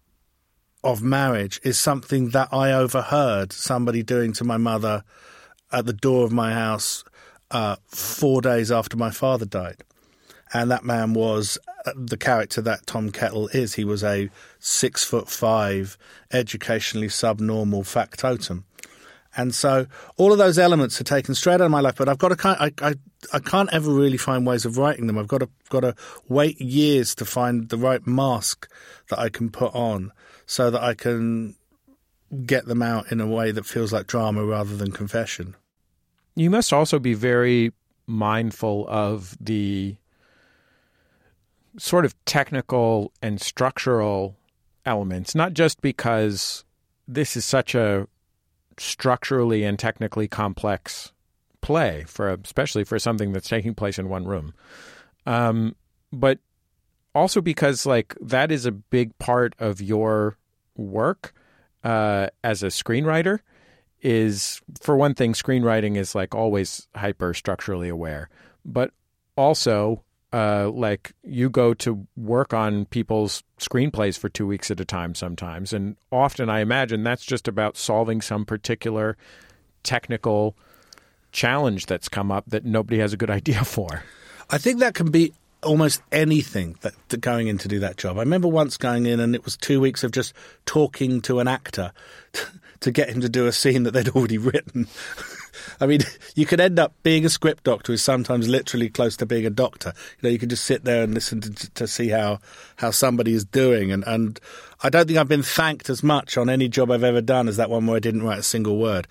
of 0.85 1.03
marriage 1.03 1.61
is 1.65 1.79
something 1.79 2.31
that 2.31 2.49
I 2.53 2.73
overheard 2.73 3.53
somebody 3.53 4.03
doing 4.03 4.33
to 4.35 4.45
my 4.45 4.59
mother 4.59 5.03
at 5.73 5.87
the 5.87 5.93
door 5.93 6.25
of 6.25 6.33
my 6.33 6.53
house 6.53 7.05
uh, 7.51 7.77
four 7.87 8.41
days 8.43 8.71
after 8.71 8.97
my 8.97 9.11
father 9.11 9.47
died. 9.47 9.83
And 10.53 10.71
that 10.71 10.85
man 10.85 11.15
was 11.15 11.59
uh, 11.85 11.93
the 11.97 12.17
character 12.17 12.61
that 12.63 12.87
Tom 12.87 13.11
Kettle 13.11 13.49
is. 13.49 13.75
He 13.75 13.85
was 13.85 14.05
a 14.05 14.31
six 14.61 15.03
foot 15.03 15.29
five, 15.29 15.99
educationally 16.33 17.09
subnormal 17.09 17.83
factotum. 17.83 18.65
And 19.37 19.53
so 19.53 19.87
all 20.17 20.31
of 20.31 20.39
those 20.39 20.61
elements 20.61 21.01
are 21.01 21.05
taken 21.05 21.35
straight 21.35 21.55
out 21.55 21.63
of 21.63 21.71
my 21.71 21.81
life, 21.81 21.97
but 21.97 22.09
I've 22.09 22.19
got 22.19 22.39
to 22.39 22.49
I, 22.49 22.71
I, 22.81 22.95
I 23.33 23.39
can't 23.41 23.73
ever 23.73 23.91
really 23.91 24.17
find 24.17 24.47
ways 24.47 24.65
of 24.65 24.79
writing 24.79 25.09
them. 25.09 25.19
I've 25.19 25.27
got 25.27 25.39
to 25.39 25.49
got 25.71 25.81
to 25.81 25.97
wait 26.29 26.61
years 26.61 27.17
to 27.17 27.25
find 27.25 27.69
the 27.69 27.77
right 27.77 28.07
mask 28.07 28.71
that 29.09 29.19
I 29.19 29.29
can 29.29 29.51
put 29.51 29.75
on 29.75 30.13
so 30.47 30.71
that 30.71 30.83
I 30.83 30.95
can 30.95 31.55
get 32.47 32.67
them 32.67 32.83
out 32.83 33.13
in 33.13 33.21
a 33.21 33.27
way 33.27 33.51
that 33.51 33.67
feels 33.67 33.93
like 33.93 34.07
drama 34.07 34.45
rather 34.45 34.77
than 34.77 34.93
confession. 34.93 35.55
You 36.35 36.51
must 36.51 36.73
also 36.73 36.99
be 36.99 37.15
very 37.15 37.73
mindful 38.07 38.87
of 38.89 39.37
the 39.41 39.97
sort 41.79 42.05
of 42.05 42.15
technical 42.25 43.13
and 43.23 43.41
structural 43.41 44.37
elements, 44.85 45.35
not 45.35 45.55
just 45.55 45.81
because 45.81 46.65
this 47.07 47.37
is 47.37 47.45
such 47.45 47.75
a 47.75 48.07
structurally 48.79 49.65
and 49.65 49.79
technically 49.79 50.29
complex 50.29 51.13
play 51.61 52.05
for 52.07 52.31
especially 52.31 52.85
for 52.85 52.99
something 52.99 53.33
that's 53.33 53.49
taking 53.49 53.75
place 53.75 53.99
in 53.99 54.09
one 54.09 54.25
room 54.25 54.53
um, 55.27 55.75
but 56.13 56.39
also 57.15 57.41
because 57.41 57.87
like 57.87 58.15
that 58.21 58.51
is 58.51 58.67
a 58.67 58.73
big 58.73 59.17
part 59.19 59.55
of 59.59 59.81
your 59.81 60.37
work 60.77 61.33
uh, 61.83 62.29
as 62.43 62.63
a 62.63 62.67
screenwriter 62.67 63.41
is 64.03 64.61
for 64.81 64.97
one 64.97 65.15
thing 65.15 65.33
screenwriting 65.33 65.97
is 65.97 66.15
like 66.15 66.35
always 66.35 66.89
hyper 66.95 67.33
structurally 67.33 67.89
aware. 67.89 68.29
But 68.65 68.91
also 69.37 70.03
uh, 70.33 70.71
like 70.71 71.13
you 71.23 71.49
go 71.49 71.75
to 71.75 72.07
work 72.17 72.53
on 72.53 72.87
people's 72.87 73.43
screenplays 73.59 74.19
for 74.19 74.29
two 74.29 74.47
weeks 74.47 74.71
at 74.71 74.81
a 74.81 74.85
time 74.85 75.15
sometimes 75.15 75.73
and 75.73 75.97
often 76.11 76.51
i 76.51 76.59
imagine 76.59 77.05
that's 77.05 77.25
just 77.25 77.47
about 77.47 77.77
solving 77.77 78.21
some 78.21 78.45
particular 78.45 79.17
technical 79.85 80.57
challenge 81.35 81.85
that's 81.85 82.09
come 82.09 82.33
up 82.33 82.45
that 82.49 82.65
nobody 82.65 82.99
has 82.99 83.13
a 83.13 83.17
good 83.19 83.31
idea 83.39 83.63
for. 83.63 84.03
I 84.51 84.57
think 84.59 84.81
that 84.81 84.95
can 84.95 85.11
be 85.11 85.35
almost 85.65 86.03
anything 86.13 86.77
that, 86.81 86.95
that 87.09 87.21
going 87.21 87.49
in 87.49 87.59
to 87.59 87.69
do 87.69 87.79
that 87.81 87.97
job. 87.97 88.17
I 88.17 88.21
remember 88.21 88.49
once 88.49 88.77
going 88.77 89.07
in 89.07 89.21
and 89.21 89.35
it 89.35 89.45
was 89.45 89.57
two 89.57 89.81
weeks 89.81 90.05
of 90.05 90.13
just 90.13 90.35
talking 90.67 91.21
to 91.23 91.41
an 91.41 91.49
actor 91.49 91.93
to 92.81 92.91
get 92.91 93.09
him 93.09 93.21
to 93.21 93.29
do 93.29 93.47
a 93.47 93.53
scene 93.53 93.85
that 93.85 93.93
they'd 93.93 94.09
already 94.11 94.39
written. 94.39 94.87
I 95.81 95.87
mean, 95.87 96.01
you 96.35 96.47
could 96.47 96.61
end 96.61 96.79
up 96.79 96.95
being 97.03 97.25
a 97.25 97.29
script 97.29 97.65
doctor 97.65 97.93
is 97.93 98.03
sometimes 98.03 98.49
literally 98.49 98.89
close 98.89 99.17
to 99.19 99.27
being 99.27 99.47
a 99.47 99.51
doctor. 99.51 99.93
You 100.21 100.29
know, 100.29 100.33
you 100.33 100.39
can 100.39 100.49
just 100.49 100.65
sit 100.65 100.85
there 100.85 101.03
and 101.03 101.15
listen 101.15 101.41
to, 101.41 101.71
to 101.73 101.87
see 101.87 102.09
how, 102.09 102.41
how 102.77 102.91
somebody 102.91 103.35
is 103.35 103.45
doing. 103.45 103.93
And, 103.93 104.05
and 104.07 104.39
I 104.83 104.91
don't 104.91 105.07
think 105.07 105.19
I've 105.19 105.29
been 105.29 105.43
thanked 105.43 105.91
as 105.91 106.03
much 106.03 106.37
on 106.37 106.51
any 106.51 106.69
job 106.69 106.91
I've 106.91 107.05
ever 107.05 107.21
done 107.21 107.49
as 107.49 107.57
that 107.57 107.71
one 107.71 107.87
where 107.87 107.97
I 107.97 108.01
didn't 108.01 108.23
write 108.23 108.39
a 108.39 108.43
single 108.45 108.79
word. 108.79 109.07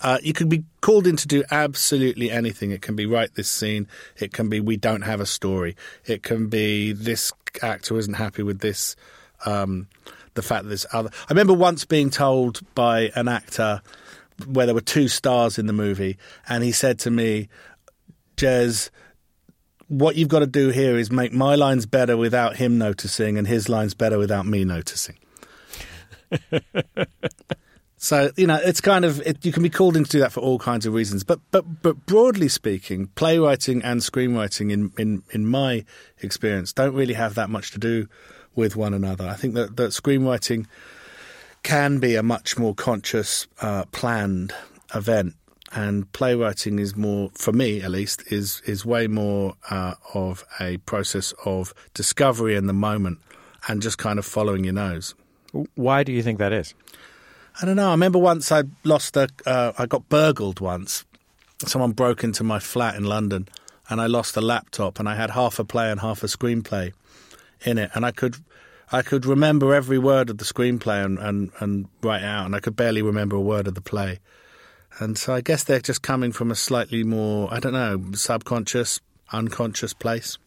Uh, 0.00 0.18
you 0.22 0.32
can 0.32 0.48
be 0.48 0.64
called 0.80 1.06
in 1.06 1.16
to 1.16 1.26
do 1.26 1.42
absolutely 1.50 2.30
anything. 2.30 2.70
It 2.70 2.82
can 2.82 2.96
be 2.96 3.06
write 3.06 3.34
this 3.34 3.48
scene. 3.48 3.88
It 4.18 4.32
can 4.32 4.48
be 4.48 4.60
we 4.60 4.76
don't 4.76 5.02
have 5.02 5.20
a 5.20 5.26
story. 5.26 5.74
It 6.04 6.22
can 6.22 6.48
be 6.48 6.92
this 6.92 7.32
actor 7.62 7.98
isn't 7.98 8.14
happy 8.14 8.42
with 8.42 8.60
this. 8.60 8.94
Um, 9.44 9.88
the 10.34 10.42
fact 10.42 10.64
that 10.64 10.68
there's 10.68 10.86
other. 10.92 11.10
I 11.22 11.32
remember 11.32 11.54
once 11.54 11.84
being 11.84 12.10
told 12.10 12.60
by 12.74 13.10
an 13.14 13.26
actor 13.26 13.80
where 14.46 14.66
there 14.66 14.74
were 14.74 14.82
two 14.82 15.08
stars 15.08 15.58
in 15.58 15.66
the 15.66 15.72
movie, 15.72 16.18
and 16.48 16.62
he 16.62 16.72
said 16.72 16.98
to 17.00 17.10
me, 17.10 17.48
"Jez." 18.36 18.90
What 19.88 20.16
you've 20.16 20.28
got 20.28 20.40
to 20.40 20.48
do 20.48 20.70
here 20.70 20.96
is 20.96 21.12
make 21.12 21.32
my 21.32 21.54
lines 21.54 21.86
better 21.86 22.16
without 22.16 22.56
him 22.56 22.76
noticing, 22.76 23.38
and 23.38 23.46
his 23.46 23.68
lines 23.68 23.94
better 23.94 24.18
without 24.18 24.44
me 24.44 24.64
noticing. 24.64 25.16
So 27.98 28.30
you 28.36 28.46
know, 28.46 28.60
it's 28.62 28.80
kind 28.80 29.04
of 29.04 29.20
it, 29.26 29.44
you 29.44 29.52
can 29.52 29.62
be 29.62 29.70
called 29.70 29.96
in 29.96 30.04
to 30.04 30.10
do 30.10 30.18
that 30.20 30.32
for 30.32 30.40
all 30.40 30.58
kinds 30.58 30.86
of 30.86 30.92
reasons. 30.92 31.24
But 31.24 31.40
but 31.50 31.82
but 31.82 32.06
broadly 32.06 32.48
speaking, 32.48 33.08
playwriting 33.14 33.82
and 33.82 34.00
screenwriting, 34.00 34.70
in 34.70 34.92
in 34.98 35.22
in 35.30 35.46
my 35.46 35.84
experience, 36.20 36.72
don't 36.72 36.94
really 36.94 37.14
have 37.14 37.34
that 37.36 37.48
much 37.48 37.70
to 37.72 37.78
do 37.78 38.06
with 38.54 38.76
one 38.76 38.92
another. 38.92 39.26
I 39.26 39.34
think 39.34 39.54
that 39.54 39.76
that 39.76 39.90
screenwriting 39.90 40.66
can 41.62 41.98
be 41.98 42.14
a 42.16 42.22
much 42.22 42.58
more 42.58 42.74
conscious, 42.74 43.46
uh, 43.60 43.84
planned 43.92 44.54
event, 44.94 45.34
and 45.72 46.10
playwriting 46.12 46.78
is 46.78 46.94
more, 46.96 47.30
for 47.34 47.52
me 47.52 47.80
at 47.80 47.90
least, 47.90 48.30
is 48.30 48.60
is 48.66 48.84
way 48.84 49.06
more 49.06 49.54
uh, 49.70 49.94
of 50.12 50.44
a 50.60 50.76
process 50.78 51.32
of 51.46 51.72
discovery 51.94 52.56
in 52.56 52.66
the 52.66 52.74
moment 52.74 53.18
and 53.68 53.80
just 53.80 53.96
kind 53.96 54.18
of 54.18 54.26
following 54.26 54.64
your 54.64 54.74
nose. 54.74 55.14
why 55.74 56.04
do 56.04 56.12
you 56.12 56.22
think 56.22 56.38
that 56.38 56.52
is 56.52 56.74
I 57.60 57.64
don't 57.64 57.76
know. 57.76 57.88
I 57.88 57.92
remember 57.92 58.18
once 58.18 58.52
I 58.52 58.64
lost 58.84 59.16
a. 59.16 59.28
Uh, 59.46 59.72
I 59.78 59.86
got 59.86 60.08
burgled 60.08 60.60
once. 60.60 61.04
Someone 61.64 61.92
broke 61.92 62.22
into 62.22 62.44
my 62.44 62.58
flat 62.58 62.96
in 62.96 63.04
London, 63.04 63.48
and 63.88 64.00
I 64.00 64.06
lost 64.06 64.36
a 64.36 64.42
laptop, 64.42 64.98
and 64.98 65.08
I 65.08 65.14
had 65.14 65.30
half 65.30 65.58
a 65.58 65.64
play 65.64 65.90
and 65.90 66.00
half 66.00 66.22
a 66.22 66.26
screenplay 66.26 66.92
in 67.64 67.78
it, 67.78 67.90
and 67.94 68.04
I 68.04 68.12
could. 68.12 68.36
I 68.92 69.02
could 69.02 69.26
remember 69.26 69.74
every 69.74 69.98
word 69.98 70.30
of 70.30 70.38
the 70.38 70.44
screenplay 70.44 71.04
and, 71.04 71.18
and, 71.18 71.50
and 71.58 71.88
write 72.02 72.22
it 72.22 72.26
out, 72.26 72.46
and 72.46 72.54
I 72.54 72.60
could 72.60 72.76
barely 72.76 73.02
remember 73.02 73.34
a 73.34 73.40
word 73.40 73.66
of 73.66 73.74
the 73.74 73.80
play. 73.80 74.20
And 75.00 75.18
so 75.18 75.34
I 75.34 75.40
guess 75.40 75.64
they're 75.64 75.80
just 75.80 76.02
coming 76.02 76.30
from 76.30 76.52
a 76.52 76.54
slightly 76.54 77.02
more, 77.02 77.52
I 77.52 77.58
don't 77.58 77.72
know, 77.72 78.12
subconscious, 78.12 79.00
unconscious 79.32 79.92
place. 79.92 80.38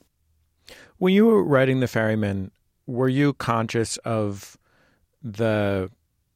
When 1.00 1.13
you 1.13 1.26
were 1.26 1.43
writing 1.43 1.82
The 1.82 1.88
Ferryman, 1.89 2.52
were 2.88 3.10
you 3.10 3.34
conscious 3.34 3.98
of 3.98 4.58
the 5.22 5.91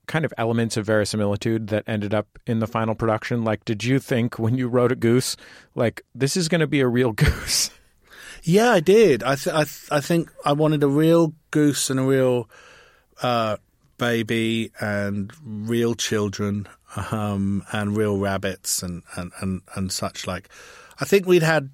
kind 0.07 0.25
of 0.25 0.33
elements 0.37 0.77
of 0.77 0.85
verisimilitude 0.85 1.67
that 1.67 1.83
ended 1.87 2.13
up 2.13 2.27
in 2.45 2.59
the 2.59 2.67
final 2.67 2.95
production? 2.95 3.43
Like, 3.43 3.65
did 3.65 3.83
you 3.83 3.99
think 3.99 4.37
when 4.37 4.57
you 4.57 4.67
wrote 4.67 4.91
a 4.91 4.95
goose, 4.95 5.35
like 5.75 6.01
this 6.13 6.35
is 6.35 6.47
going 6.49 6.61
to 6.61 6.67
be 6.67 6.81
a 6.81 6.87
real 6.87 7.11
goose? 7.13 7.69
Yeah, 8.43 8.71
I 8.71 8.81
did. 8.81 9.23
I 9.23 9.35
th- 9.35 9.55
I, 9.55 9.63
th- 9.63 9.87
I 9.89 10.01
think 10.01 10.29
I 10.43 10.53
wanted 10.53 10.83
a 10.83 10.87
real 10.87 11.33
goose 11.51 11.89
and 11.89 11.99
a 11.99 12.03
real 12.03 12.49
uh, 13.21 13.57
baby 13.97 14.71
and 14.81 15.31
real 15.41 15.95
children 15.95 16.67
um, 17.11 17.63
and 17.71 17.95
real 17.95 18.17
rabbits 18.17 18.83
and, 18.83 19.03
and, 19.15 19.31
and, 19.41 19.61
and 19.75 19.91
such 19.91 20.27
like. 20.27 20.49
I 20.99 21.05
think 21.05 21.25
we'd 21.25 21.43
had 21.43 21.69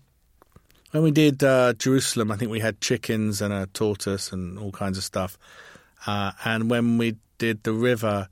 when 0.92 1.04
we 1.04 1.12
did 1.12 1.44
uh, 1.44 1.74
Jerusalem. 1.74 2.32
I 2.32 2.38
think 2.38 2.52
we 2.52 2.60
had 2.60 2.82
chickens 2.82 3.42
and 3.42 3.54
a 3.54 3.65
tortoise 3.68 4.32
and 4.32 4.60
all 4.60 4.72
kinds 4.72 4.98
of 4.98 5.04
stuff. 5.04 5.38
Uh, 6.06 6.32
and 6.46 6.70
when 6.70 6.98
we 6.98 7.18
did 7.39 7.63
the 7.63 7.73
river, 7.73 8.30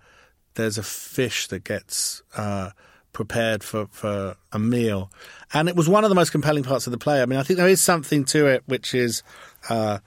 there's 0.54 0.78
a 0.78 0.84
fish 0.84 1.48
that 1.48 1.64
gets 1.64 2.22
uh, 2.36 2.70
prepared 3.12 3.64
for, 3.64 3.88
for 3.88 4.36
a 4.52 4.60
meal. 4.60 5.12
And 5.52 5.68
it 5.68 5.76
was 5.76 5.90
one 5.90 6.04
of 6.04 6.12
the 6.12 6.16
most 6.16 6.32
compelling 6.32 6.64
parts 6.64 6.86
of 6.86 6.92
the 6.92 7.00
play. 7.00 7.24
I 7.24 7.26
mean, 7.26 7.40
I 7.40 7.44
think 7.44 7.58
there 7.58 7.68
is 7.68 7.82
something 7.82 8.24
to 8.26 8.46
it 8.46 8.62
which 8.68 8.94
is, 8.94 9.24
uh, 9.70 9.98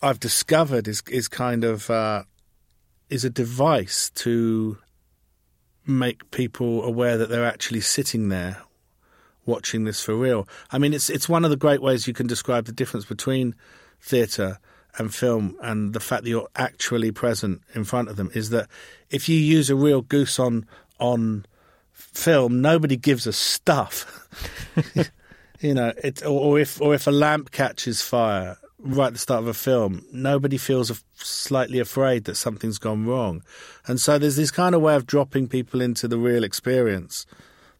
I've 0.00 0.20
discovered 0.20 0.88
is, 0.88 1.02
is 1.10 1.28
kind 1.28 1.64
of, 1.64 1.90
uh, 1.90 2.22
is 3.10 3.24
a 3.24 3.30
device 3.30 4.10
to 4.10 4.78
make 5.86 6.30
people 6.30 6.82
aware 6.82 7.18
that 7.18 7.28
they're 7.28 7.44
actually 7.44 7.82
sitting 7.82 8.30
there 8.30 8.62
watching 9.44 9.84
this 9.84 10.02
for 10.02 10.14
real. 10.14 10.48
I 10.72 10.78
mean, 10.78 10.94
it's, 10.94 11.08
it's 11.08 11.28
one 11.28 11.44
of 11.44 11.50
the 11.50 11.56
great 11.56 11.80
ways 11.82 12.08
you 12.08 12.14
can 12.14 12.26
describe 12.26 12.64
the 12.64 12.72
difference 12.72 13.04
between 13.04 13.54
theatre 14.00 14.58
and 14.98 15.14
film 15.14 15.56
and 15.62 15.92
the 15.92 16.00
fact 16.00 16.24
that 16.24 16.30
you're 16.30 16.48
actually 16.56 17.12
present 17.12 17.62
in 17.74 17.84
front 17.84 18.08
of 18.08 18.16
them 18.16 18.30
is 18.34 18.50
that 18.50 18.68
if 19.10 19.28
you 19.28 19.38
use 19.38 19.70
a 19.70 19.76
real 19.76 20.02
goose 20.02 20.38
on, 20.38 20.66
on, 20.98 21.44
film, 21.96 22.60
nobody 22.60 22.96
gives 22.96 23.26
a 23.26 23.32
stuff. 23.32 24.28
you 25.60 25.74
know, 25.74 25.92
it, 26.02 26.22
or, 26.22 26.40
or, 26.40 26.58
if 26.58 26.80
or 26.80 26.94
if 26.94 27.06
a 27.06 27.10
lamp 27.10 27.50
catches 27.50 28.02
fire 28.02 28.56
right 28.78 29.08
at 29.08 29.12
the 29.14 29.18
start 29.18 29.40
of 29.40 29.48
a 29.48 29.54
film, 29.54 30.04
nobody 30.12 30.58
feels 30.58 31.02
slightly 31.14 31.78
afraid 31.78 32.24
that 32.24 32.34
something's 32.34 32.78
gone 32.78 33.06
wrong, 33.06 33.42
and 33.86 34.00
so 34.00 34.18
there's 34.18 34.36
this 34.36 34.50
kind 34.50 34.74
of 34.74 34.82
way 34.82 34.94
of 34.94 35.06
dropping 35.06 35.48
people 35.48 35.80
into 35.80 36.06
the 36.06 36.18
real 36.18 36.44
experience 36.44 37.26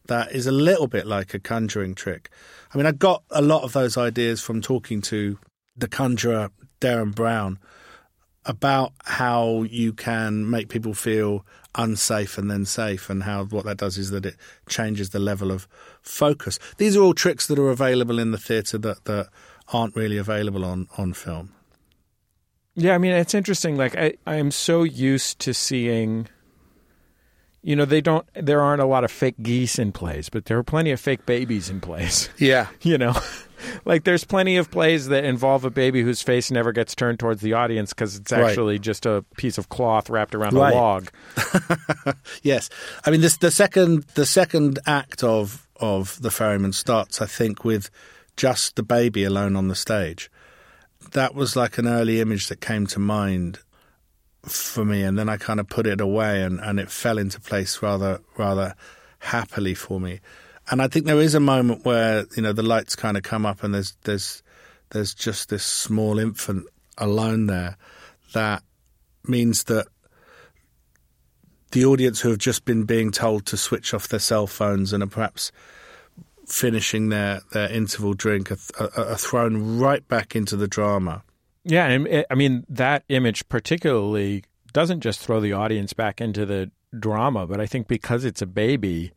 that 0.07 0.33
is 0.33 0.47
a 0.47 0.53
little 0.53 0.87
bit 0.87 1.07
like 1.07 1.35
a 1.35 1.39
conjuring 1.39 1.95
trick. 1.95 2.31
I 2.73 2.79
mean, 2.79 2.87
I 2.87 2.93
got 2.93 3.25
a 3.31 3.43
lot 3.43 3.65
of 3.65 3.73
those 3.73 3.97
ideas 3.97 4.41
from 4.41 4.61
talking 4.61 5.01
to 5.03 5.39
the 5.77 5.89
conjurer 5.89 6.51
Derren 6.81 7.15
Brown 7.15 7.59
about 8.45 8.93
how 9.05 9.65
you 9.65 9.93
can 9.93 10.49
make 10.49 10.69
people 10.69 10.95
feel 10.95 11.45
unsafe 11.75 12.39
and 12.39 12.51
then 12.51 12.65
safe, 12.65 13.11
and 13.11 13.25
how 13.25 13.45
what 13.45 13.65
that 13.65 13.77
does 13.77 13.99
is 13.99 14.11
that 14.11 14.25
it 14.25 14.37
changes 14.69 15.11
the 15.11 15.19
level 15.19 15.51
of 15.51 15.69
focus. 16.01 16.59
These 16.79 16.97
are 16.97 17.03
all 17.03 17.13
tricks 17.13 17.47
that 17.49 17.59
are 17.59 17.71
available 17.71 18.19
in 18.19 18.31
the 18.31 18.39
theatre 18.39 18.79
that, 18.79 19.05
that 19.05 19.29
aren't 19.73 19.97
really 19.97 20.17
available 20.17 20.65
on, 20.65 20.89
on 20.97 21.13
film. 21.13 21.53
Yeah, 22.77 22.95
I 22.95 22.99
mean, 22.99 23.13
it's 23.13 23.35
interesting. 23.35 23.77
Like, 23.77 23.97
I, 23.97 24.15
I 24.27 24.37
am 24.37 24.51
so 24.51 24.83
used 24.83 25.39
to 25.41 25.55
seeing, 25.55 26.29
you 27.63 27.75
know, 27.75 27.87
they 27.87 28.03
don't, 28.03 28.27
there 28.35 28.61
aren't 28.61 28.83
a 28.83 28.87
lot 28.87 29.03
of 29.03 29.11
fake 29.11 29.37
geese 29.43 29.79
in 29.79 29.93
plays, 29.93 30.29
but 30.29 30.45
there 30.45 30.59
are 30.59 30.63
plenty 30.63 30.91
of 30.93 31.01
fake 31.01 31.25
babies 31.27 31.71
in 31.71 31.81
plays. 31.81 32.29
Yeah. 32.39 32.69
you 32.83 32.99
know? 32.99 33.15
like 33.85 34.05
there's 34.05 34.25
plenty 34.25 34.57
of 34.57 34.71
plays 34.71 35.09
that 35.09 35.25
involve 35.25 35.65
a 35.65 35.71
baby 35.71 36.03
whose 36.03 36.23
face 36.23 36.51
never 36.51 36.73
gets 36.73 36.95
turned 36.95 37.19
towards 37.19 37.41
the 37.41 37.53
audience 37.53 37.93
because 37.93 38.17
it's 38.17 38.33
actually 38.33 38.75
right. 38.75 38.81
just 38.81 39.07
a 39.07 39.25
piece 39.37 39.59
of 39.59 39.69
cloth 39.69 40.11
wrapped 40.11 40.35
around 40.35 40.55
right. 40.55 40.73
a 40.73 40.77
log. 40.77 41.11
yes, 42.43 42.69
I 43.05 43.11
mean 43.11 43.21
this 43.21 43.37
the 43.39 43.51
second 43.51 44.05
the 44.15 44.27
second 44.27 44.79
act 44.87 45.23
of 45.23 45.67
of 45.77 46.21
the 46.23 46.31
ferryman 46.31 46.73
starts, 46.73 47.21
I 47.21 47.27
think, 47.27 47.65
with 47.65 47.91
just 48.37 48.77
the 48.77 48.83
baby 48.83 49.25
alone 49.25 49.57
on 49.57 49.69
the 49.69 49.75
stage. 49.75 50.31
That 51.13 51.35
was 51.35 51.57
like 51.57 51.79
an 51.79 51.87
early 51.87 52.21
image 52.21 52.49
that 52.49 52.61
came 52.61 52.87
to 52.89 52.99
mind 52.99 53.61
for 54.43 54.85
me, 54.85 55.03
and 55.03 55.19
then 55.19 55.29
I 55.29 55.37
kind 55.37 55.61
of 55.61 55.69
put 55.69 55.87
it 55.87 56.01
away, 56.01 56.43
and, 56.43 56.61
and 56.61 56.81
it 56.81 56.91
fell 56.91 57.19
into 57.19 57.41
place 57.41 57.83
rather 57.83 58.21
rather 58.37 58.75
happily 59.19 59.75
for 59.75 60.01
me 60.01 60.21
and 60.71 60.83
I 60.83 60.89
think 60.89 61.07
there 61.07 61.21
is 61.21 61.35
a 61.35 61.41
moment 61.41 61.85
where 61.85 62.27
you 62.37 62.43
know 62.43 62.53
the 62.53 62.63
lights 62.63 62.97
kind 62.97 63.17
of 63.17 63.23
come 63.23 63.47
up 63.47 63.63
and 63.63 63.75
there's 63.75 63.97
there's 64.05 64.43
there's 64.91 65.15
just 65.15 65.49
this 65.49 65.65
small 65.65 66.19
infant 66.19 66.67
alone 66.99 67.47
there 67.47 67.77
that 68.33 68.63
means 69.25 69.65
that 69.65 69.87
the 71.73 71.85
audience 71.85 72.21
who 72.21 72.31
have 72.31 72.39
just 72.39 72.65
been 72.65 72.85
being 72.85 73.11
told 73.11 73.47
to 73.47 73.57
switch 73.57 73.93
off 73.93 74.09
their 74.09 74.21
cell 74.21 74.47
phones 74.47 74.93
and 74.93 75.03
are 75.03 75.09
perhaps 75.09 75.53
finishing 76.47 77.09
their, 77.09 77.41
their 77.53 77.71
interval 77.71 78.15
drink 78.15 78.51
are, 78.51 78.59
are, 78.79 79.05
are 79.05 79.17
thrown 79.17 79.79
right 79.79 80.07
back 80.07 80.37
into 80.37 80.57
the 80.57 80.69
drama. 80.69 81.23
Yeah, 81.65 82.25
I 82.31 82.35
mean 82.35 82.65
that 82.69 83.03
image 83.09 83.49
particularly 83.49 84.45
doesn't 84.73 85.01
just 85.01 85.21
throw 85.21 85.41
the 85.41 85.53
audience 85.53 85.93
back 85.93 86.21
into 86.21 86.47
the 86.47 86.71
drama, 86.99 87.47
but 87.47 87.61
I 87.61 87.67
think 87.67 87.89
because 87.89 88.25
it's 88.25 88.41
a 88.41 88.47
baby, 88.47 89.13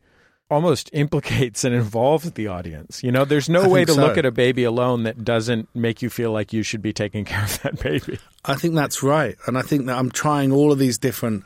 almost 0.50 0.90
implicates 0.94 1.64
and 1.64 1.74
involves 1.74 2.30
the 2.32 2.48
audience. 2.48 3.02
You 3.02 3.12
know, 3.12 3.24
there's 3.24 3.48
no 3.48 3.62
I 3.62 3.68
way 3.68 3.84
to 3.84 3.92
so. 3.92 4.00
look 4.00 4.18
at 4.18 4.26
a 4.26 4.32
baby 4.32 4.64
alone 4.64 5.04
that 5.04 5.24
doesn't 5.24 5.68
make 5.74 6.02
you 6.02 6.10
feel 6.10 6.32
like 6.32 6.52
you 6.52 6.62
should 6.62 6.82
be 6.82 6.92
taking 6.92 7.24
care 7.24 7.44
of 7.44 7.62
that 7.62 7.80
baby. 7.80 8.18
I 8.44 8.54
think 8.54 8.74
that's 8.74 9.02
right. 9.02 9.36
And 9.46 9.56
I 9.56 9.62
think 9.62 9.86
that 9.86 9.96
I'm 9.96 10.10
trying 10.10 10.52
all 10.52 10.72
of 10.72 10.78
these 10.78 10.98
different 10.98 11.44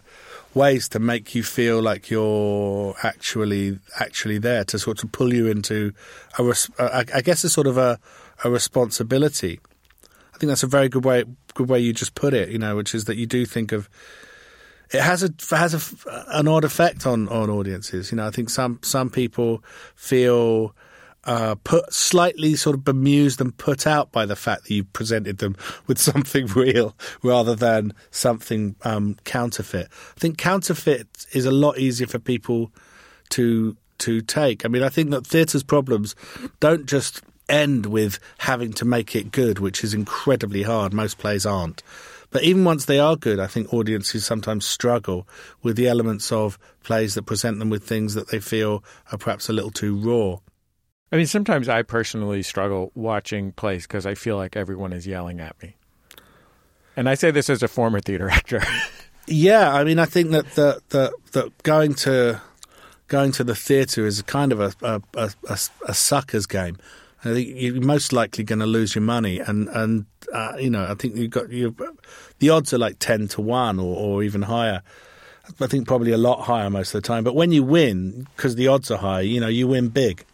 ways 0.54 0.88
to 0.88 0.98
make 0.98 1.34
you 1.34 1.42
feel 1.42 1.82
like 1.82 2.10
you're 2.10 2.94
actually 3.02 3.78
actually 3.98 4.38
there 4.38 4.64
to 4.64 4.78
sort 4.78 5.02
of 5.02 5.10
pull 5.12 5.34
you 5.34 5.48
into 5.48 5.92
a 6.38 6.44
res- 6.44 6.70
I 6.78 7.22
guess 7.22 7.42
a 7.44 7.50
sort 7.50 7.66
of 7.66 7.76
a, 7.76 7.98
a 8.44 8.50
responsibility. 8.50 9.60
I 10.32 10.38
think 10.38 10.48
that's 10.48 10.62
a 10.62 10.68
very 10.68 10.88
good 10.88 11.04
way 11.04 11.24
good 11.54 11.68
way 11.68 11.80
you 11.80 11.92
just 11.92 12.14
put 12.14 12.34
it, 12.34 12.50
you 12.50 12.58
know, 12.58 12.76
which 12.76 12.94
is 12.94 13.04
that 13.06 13.16
you 13.16 13.26
do 13.26 13.46
think 13.46 13.72
of 13.72 13.88
it 14.90 15.00
has 15.00 15.22
a 15.22 15.56
has 15.56 15.74
a, 15.74 16.26
an 16.28 16.48
odd 16.48 16.64
effect 16.64 17.06
on, 17.06 17.28
on 17.28 17.50
audiences. 17.50 18.10
You 18.10 18.16
know, 18.16 18.26
I 18.26 18.30
think 18.30 18.50
some 18.50 18.78
some 18.82 19.10
people 19.10 19.62
feel 19.94 20.74
uh, 21.24 21.54
put 21.64 21.92
slightly 21.92 22.54
sort 22.54 22.76
of 22.76 22.84
bemused 22.84 23.40
and 23.40 23.56
put 23.56 23.86
out 23.86 24.12
by 24.12 24.26
the 24.26 24.36
fact 24.36 24.64
that 24.64 24.74
you 24.74 24.84
presented 24.84 25.38
them 25.38 25.56
with 25.86 25.98
something 26.10 26.46
real 26.48 26.94
rather 27.22 27.54
than 27.54 27.92
something 28.10 28.76
um, 28.82 29.16
counterfeit. 29.24 29.88
I 30.16 30.20
think 30.20 30.38
counterfeit 30.38 31.26
is 31.32 31.46
a 31.46 31.50
lot 31.50 31.78
easier 31.78 32.06
for 32.06 32.18
people 32.18 32.70
to 33.30 33.76
to 33.98 34.20
take. 34.20 34.64
I 34.64 34.68
mean, 34.68 34.82
I 34.82 34.88
think 34.88 35.10
that 35.10 35.26
theatre's 35.26 35.62
problems 35.62 36.14
don't 36.60 36.86
just 36.86 37.22
end 37.48 37.86
with 37.86 38.18
having 38.38 38.72
to 38.72 38.84
make 38.84 39.14
it 39.14 39.30
good, 39.30 39.58
which 39.58 39.84
is 39.84 39.94
incredibly 39.94 40.62
hard. 40.62 40.92
Most 40.92 41.18
plays 41.18 41.46
aren't. 41.46 41.82
But 42.34 42.42
even 42.42 42.64
once 42.64 42.86
they 42.86 42.98
are 42.98 43.14
good, 43.14 43.38
I 43.38 43.46
think 43.46 43.72
audiences 43.72 44.26
sometimes 44.26 44.66
struggle 44.66 45.28
with 45.62 45.76
the 45.76 45.86
elements 45.86 46.32
of 46.32 46.58
plays 46.82 47.14
that 47.14 47.26
present 47.26 47.60
them 47.60 47.70
with 47.70 47.84
things 47.84 48.14
that 48.14 48.26
they 48.26 48.40
feel 48.40 48.82
are 49.12 49.18
perhaps 49.18 49.48
a 49.48 49.52
little 49.52 49.70
too 49.70 49.94
raw. 49.94 50.38
I 51.12 51.16
mean, 51.16 51.26
sometimes 51.26 51.68
I 51.68 51.82
personally 51.82 52.42
struggle 52.42 52.90
watching 52.96 53.52
plays 53.52 53.86
because 53.86 54.04
I 54.04 54.16
feel 54.16 54.36
like 54.36 54.56
everyone 54.56 54.92
is 54.92 55.06
yelling 55.06 55.38
at 55.38 55.54
me. 55.62 55.76
And 56.96 57.08
I 57.08 57.14
say 57.14 57.30
this 57.30 57.48
as 57.48 57.62
a 57.62 57.68
former 57.68 58.00
theater 58.00 58.28
actor. 58.32 58.62
yeah, 59.28 59.72
I 59.72 59.84
mean, 59.84 60.00
I 60.00 60.04
think 60.04 60.32
that 60.32 60.56
the, 60.56 60.82
the, 60.88 61.12
that 61.34 61.62
going 61.62 61.94
to 61.94 62.42
going 63.06 63.30
to 63.30 63.44
the 63.44 63.54
theatre 63.54 64.06
is 64.06 64.20
kind 64.22 64.50
of 64.50 64.58
a, 64.58 64.72
a, 64.82 65.00
a, 65.48 65.58
a 65.86 65.94
sucker's 65.94 66.46
game. 66.46 66.78
I 67.24 67.32
think 67.32 67.52
you're 67.54 67.80
most 67.80 68.12
likely 68.12 68.44
going 68.44 68.58
to 68.58 68.66
lose 68.66 68.94
your 68.94 69.02
money, 69.02 69.38
and 69.40 69.68
and 69.68 70.06
uh, 70.32 70.56
you 70.58 70.70
know 70.70 70.86
I 70.88 70.94
think 70.94 71.16
you've 71.16 71.30
got 71.30 71.50
you 71.50 71.74
the 72.38 72.50
odds 72.50 72.74
are 72.74 72.78
like 72.78 72.98
ten 72.98 73.28
to 73.28 73.40
one 73.40 73.78
or, 73.78 73.96
or 73.96 74.22
even 74.22 74.42
higher. 74.42 74.82
I 75.60 75.66
think 75.66 75.86
probably 75.86 76.12
a 76.12 76.18
lot 76.18 76.42
higher 76.44 76.70
most 76.70 76.94
of 76.94 77.02
the 77.02 77.06
time. 77.06 77.22
But 77.22 77.34
when 77.34 77.52
you 77.52 77.62
win, 77.62 78.26
because 78.36 78.54
the 78.56 78.68
odds 78.68 78.90
are 78.90 78.98
high, 78.98 79.22
you 79.22 79.40
know 79.40 79.48
you 79.48 79.68
win 79.68 79.88
big. 79.88 80.24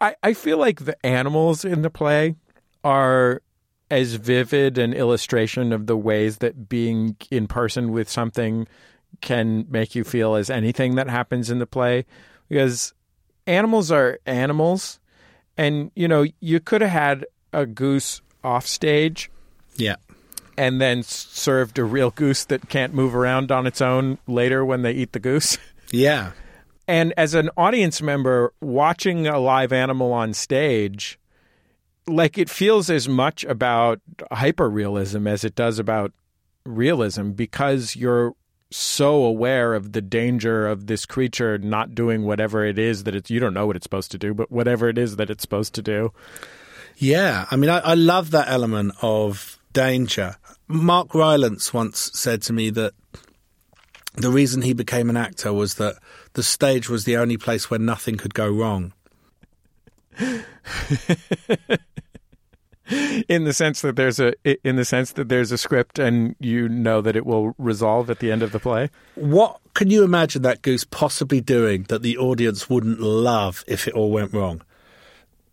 I, 0.00 0.16
I 0.22 0.32
feel 0.32 0.58
like 0.58 0.84
the 0.84 1.04
animals 1.04 1.64
in 1.64 1.82
the 1.82 1.90
play 1.90 2.36
are 2.82 3.42
as 3.90 4.14
vivid 4.14 4.78
an 4.78 4.92
illustration 4.92 5.72
of 5.72 5.86
the 5.86 5.96
ways 5.96 6.38
that 6.38 6.68
being 6.68 7.16
in 7.30 7.46
person 7.48 7.92
with 7.92 8.08
something 8.08 8.66
can 9.20 9.66
make 9.68 9.94
you 9.94 10.04
feel 10.04 10.36
as 10.36 10.48
anything 10.48 10.94
that 10.94 11.10
happens 11.10 11.50
in 11.50 11.58
the 11.58 11.66
play 11.66 12.06
because 12.48 12.94
animals 13.46 13.90
are 13.90 14.18
animals 14.24 14.99
and 15.56 15.90
you 15.94 16.08
know 16.08 16.26
you 16.40 16.60
could 16.60 16.80
have 16.80 16.90
had 16.90 17.26
a 17.52 17.66
goose 17.66 18.20
off 18.42 18.66
stage 18.66 19.30
yeah. 19.76 19.96
and 20.56 20.80
then 20.80 21.02
served 21.02 21.78
a 21.78 21.84
real 21.84 22.10
goose 22.10 22.44
that 22.44 22.68
can't 22.68 22.94
move 22.94 23.14
around 23.14 23.50
on 23.50 23.66
its 23.66 23.80
own 23.80 24.18
later 24.26 24.64
when 24.64 24.82
they 24.82 24.92
eat 24.92 25.12
the 25.12 25.20
goose. 25.20 25.58
Yeah. 25.92 26.32
And 26.86 27.12
as 27.16 27.34
an 27.34 27.50
audience 27.56 28.00
member 28.00 28.52
watching 28.60 29.26
a 29.26 29.40
live 29.40 29.72
animal 29.72 30.12
on 30.12 30.32
stage 30.32 31.18
like 32.06 32.38
it 32.38 32.50
feels 32.50 32.90
as 32.90 33.08
much 33.08 33.44
about 33.44 34.00
hyperrealism 34.32 35.28
as 35.28 35.44
it 35.44 35.54
does 35.54 35.78
about 35.78 36.12
realism 36.64 37.30
because 37.30 37.96
you're 37.96 38.34
so 38.70 39.24
aware 39.24 39.74
of 39.74 39.92
the 39.92 40.00
danger 40.00 40.66
of 40.66 40.86
this 40.86 41.04
creature 41.06 41.58
not 41.58 41.94
doing 41.94 42.24
whatever 42.24 42.64
it 42.64 42.78
is 42.78 43.04
that 43.04 43.14
it's 43.14 43.30
you 43.30 43.40
don't 43.40 43.54
know 43.54 43.66
what 43.66 43.76
it's 43.76 43.84
supposed 43.84 44.10
to 44.12 44.18
do, 44.18 44.32
but 44.34 44.50
whatever 44.50 44.88
it 44.88 44.98
is 44.98 45.16
that 45.16 45.30
it's 45.30 45.42
supposed 45.42 45.74
to 45.74 45.82
do. 45.82 46.12
Yeah, 46.96 47.46
I 47.50 47.56
mean, 47.56 47.70
I, 47.70 47.78
I 47.78 47.94
love 47.94 48.30
that 48.32 48.48
element 48.48 48.92
of 49.02 49.58
danger. 49.72 50.36
Mark 50.68 51.14
Rylance 51.14 51.72
once 51.72 52.10
said 52.14 52.42
to 52.42 52.52
me 52.52 52.70
that 52.70 52.92
the 54.14 54.30
reason 54.30 54.62
he 54.62 54.72
became 54.72 55.08
an 55.10 55.16
actor 55.16 55.52
was 55.52 55.74
that 55.76 55.96
the 56.34 56.42
stage 56.42 56.88
was 56.88 57.04
the 57.04 57.16
only 57.16 57.36
place 57.36 57.70
where 57.70 57.80
nothing 57.80 58.16
could 58.16 58.34
go 58.34 58.48
wrong. 58.48 58.92
in 63.28 63.44
the 63.44 63.52
sense 63.52 63.80
that 63.82 63.96
there's 63.96 64.20
a 64.20 64.34
in 64.66 64.76
the 64.76 64.84
sense 64.84 65.12
that 65.12 65.28
there's 65.28 65.52
a 65.52 65.58
script 65.58 65.98
and 65.98 66.34
you 66.38 66.68
know 66.68 67.00
that 67.00 67.16
it 67.16 67.26
will 67.26 67.54
resolve 67.58 68.10
at 68.10 68.18
the 68.18 68.32
end 68.32 68.42
of 68.42 68.52
the 68.52 68.60
play. 68.60 68.90
What 69.14 69.58
can 69.74 69.90
you 69.90 70.04
imagine 70.04 70.42
that 70.42 70.62
goose 70.62 70.84
possibly 70.84 71.40
doing 71.40 71.84
that 71.84 72.02
the 72.02 72.18
audience 72.18 72.68
wouldn't 72.68 73.00
love 73.00 73.64
if 73.66 73.86
it 73.86 73.94
all 73.94 74.10
went 74.10 74.32
wrong? 74.32 74.62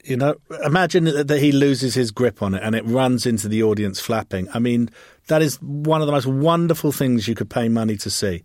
You 0.03 0.15
know, 0.15 0.35
imagine 0.63 1.03
that 1.05 1.27
that 1.27 1.39
he 1.39 1.51
loses 1.51 1.93
his 1.93 2.11
grip 2.11 2.41
on 2.41 2.53
it 2.53 2.63
and 2.63 2.75
it 2.75 2.85
runs 2.85 3.25
into 3.25 3.47
the 3.47 3.63
audience 3.63 3.99
flapping. 3.99 4.47
I 4.53 4.59
mean, 4.59 4.89
that 5.27 5.41
is 5.41 5.61
one 5.61 6.01
of 6.01 6.07
the 6.07 6.13
most 6.13 6.27
wonderful 6.27 6.91
things 6.91 7.27
you 7.27 7.35
could 7.35 7.49
pay 7.49 7.67
money 7.67 7.97
to 7.97 8.09
see. 8.09 8.43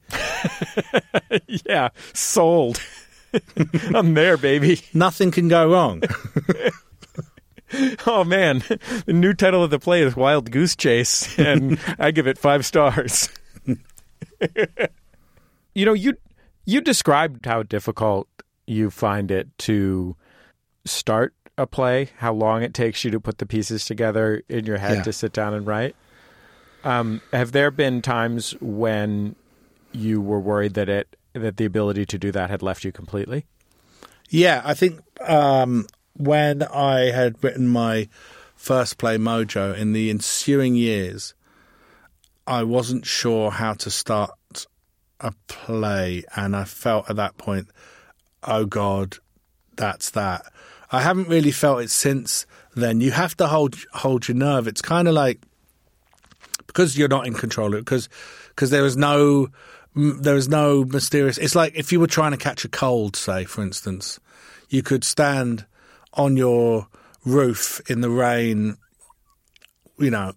yeah, 1.66 1.90
sold. 2.12 2.80
I'm 3.94 4.14
there, 4.14 4.36
baby. 4.36 4.80
Nothing 4.92 5.30
can 5.30 5.48
go 5.48 5.70
wrong. 5.72 6.02
Oh 8.06 8.24
man, 8.24 8.62
the 9.06 9.12
new 9.12 9.32
title 9.34 9.62
of 9.64 9.70
the 9.70 9.78
play 9.78 10.02
is 10.02 10.14
Wild 10.16 10.50
Goose 10.50 10.76
Chase, 10.76 11.38
and 11.38 11.78
I 11.98 12.10
give 12.10 12.26
it 12.26 12.38
five 12.38 12.64
stars. 12.66 13.28
you 15.74 15.84
know, 15.86 15.92
you 15.92 16.14
you 16.64 16.80
described 16.80 17.46
how 17.46 17.62
difficult 17.62 18.28
you 18.66 18.90
find 18.90 19.30
it 19.30 19.48
to 19.58 20.16
start 20.84 21.34
a 21.58 21.66
play, 21.66 22.10
how 22.18 22.32
long 22.32 22.62
it 22.62 22.74
takes 22.74 23.04
you 23.04 23.10
to 23.10 23.20
put 23.20 23.38
the 23.38 23.46
pieces 23.46 23.84
together 23.84 24.42
in 24.48 24.64
your 24.66 24.78
head 24.78 24.98
Yeah. 24.98 25.02
to 25.02 25.12
sit 25.12 25.32
down 25.32 25.54
and 25.54 25.66
write. 25.66 25.94
Um, 26.84 27.20
have 27.32 27.52
there 27.52 27.70
been 27.70 28.02
times 28.02 28.52
when 28.60 29.36
you 29.92 30.20
were 30.20 30.40
worried 30.40 30.74
that 30.74 30.88
it 30.88 31.16
that 31.34 31.56
the 31.56 31.64
ability 31.64 32.04
to 32.06 32.18
do 32.18 32.32
that 32.32 32.50
had 32.50 32.62
left 32.62 32.84
you 32.84 32.92
completely? 32.92 33.46
Yeah, 34.30 34.62
I 34.64 34.74
think 34.74 35.00
um, 35.28 35.86
when 36.14 36.62
I 36.62 37.10
had 37.10 37.42
written 37.42 37.68
my 37.68 38.08
first 38.54 38.98
play, 38.98 39.16
Mojo, 39.16 39.76
in 39.76 39.92
the 39.92 40.10
ensuing 40.10 40.74
years, 40.74 41.34
I 42.46 42.64
wasn't 42.64 43.06
sure 43.06 43.50
how 43.50 43.74
to 43.74 43.90
start 43.90 44.66
a 45.20 45.32
play, 45.46 46.24
and 46.34 46.54
I 46.56 46.64
felt 46.64 47.08
at 47.08 47.16
that 47.16 47.36
point, 47.38 47.68
oh 48.42 48.66
God, 48.66 49.16
that's 49.76 50.10
that. 50.10 50.44
I 50.90 51.00
haven't 51.00 51.28
really 51.28 51.52
felt 51.52 51.82
it 51.82 51.90
since 51.90 52.46
then. 52.74 53.00
You 53.00 53.12
have 53.12 53.36
to 53.38 53.46
hold 53.46 53.76
hold 53.92 54.28
your 54.28 54.36
nerve. 54.36 54.66
It's 54.66 54.82
kind 54.82 55.08
of 55.08 55.14
like 55.14 55.40
because 56.66 56.98
you're 56.98 57.08
not 57.08 57.26
in 57.26 57.34
control 57.34 57.70
because 57.70 58.08
because 58.48 58.70
there 58.70 58.84
is 58.84 58.96
no 58.96 59.48
there 59.94 60.36
is 60.36 60.48
no 60.48 60.84
mysterious. 60.84 61.38
It's 61.38 61.54
like 61.54 61.74
if 61.74 61.92
you 61.92 62.00
were 62.00 62.06
trying 62.06 62.32
to 62.32 62.38
catch 62.38 62.64
a 62.64 62.68
cold, 62.68 63.16
say 63.16 63.44
for 63.44 63.62
instance, 63.62 64.20
you 64.68 64.82
could 64.82 65.04
stand 65.04 65.66
on 66.14 66.36
your 66.36 66.88
roof 67.24 67.80
in 67.88 68.00
the 68.00 68.10
rain, 68.10 68.76
you 69.98 70.10
know, 70.10 70.32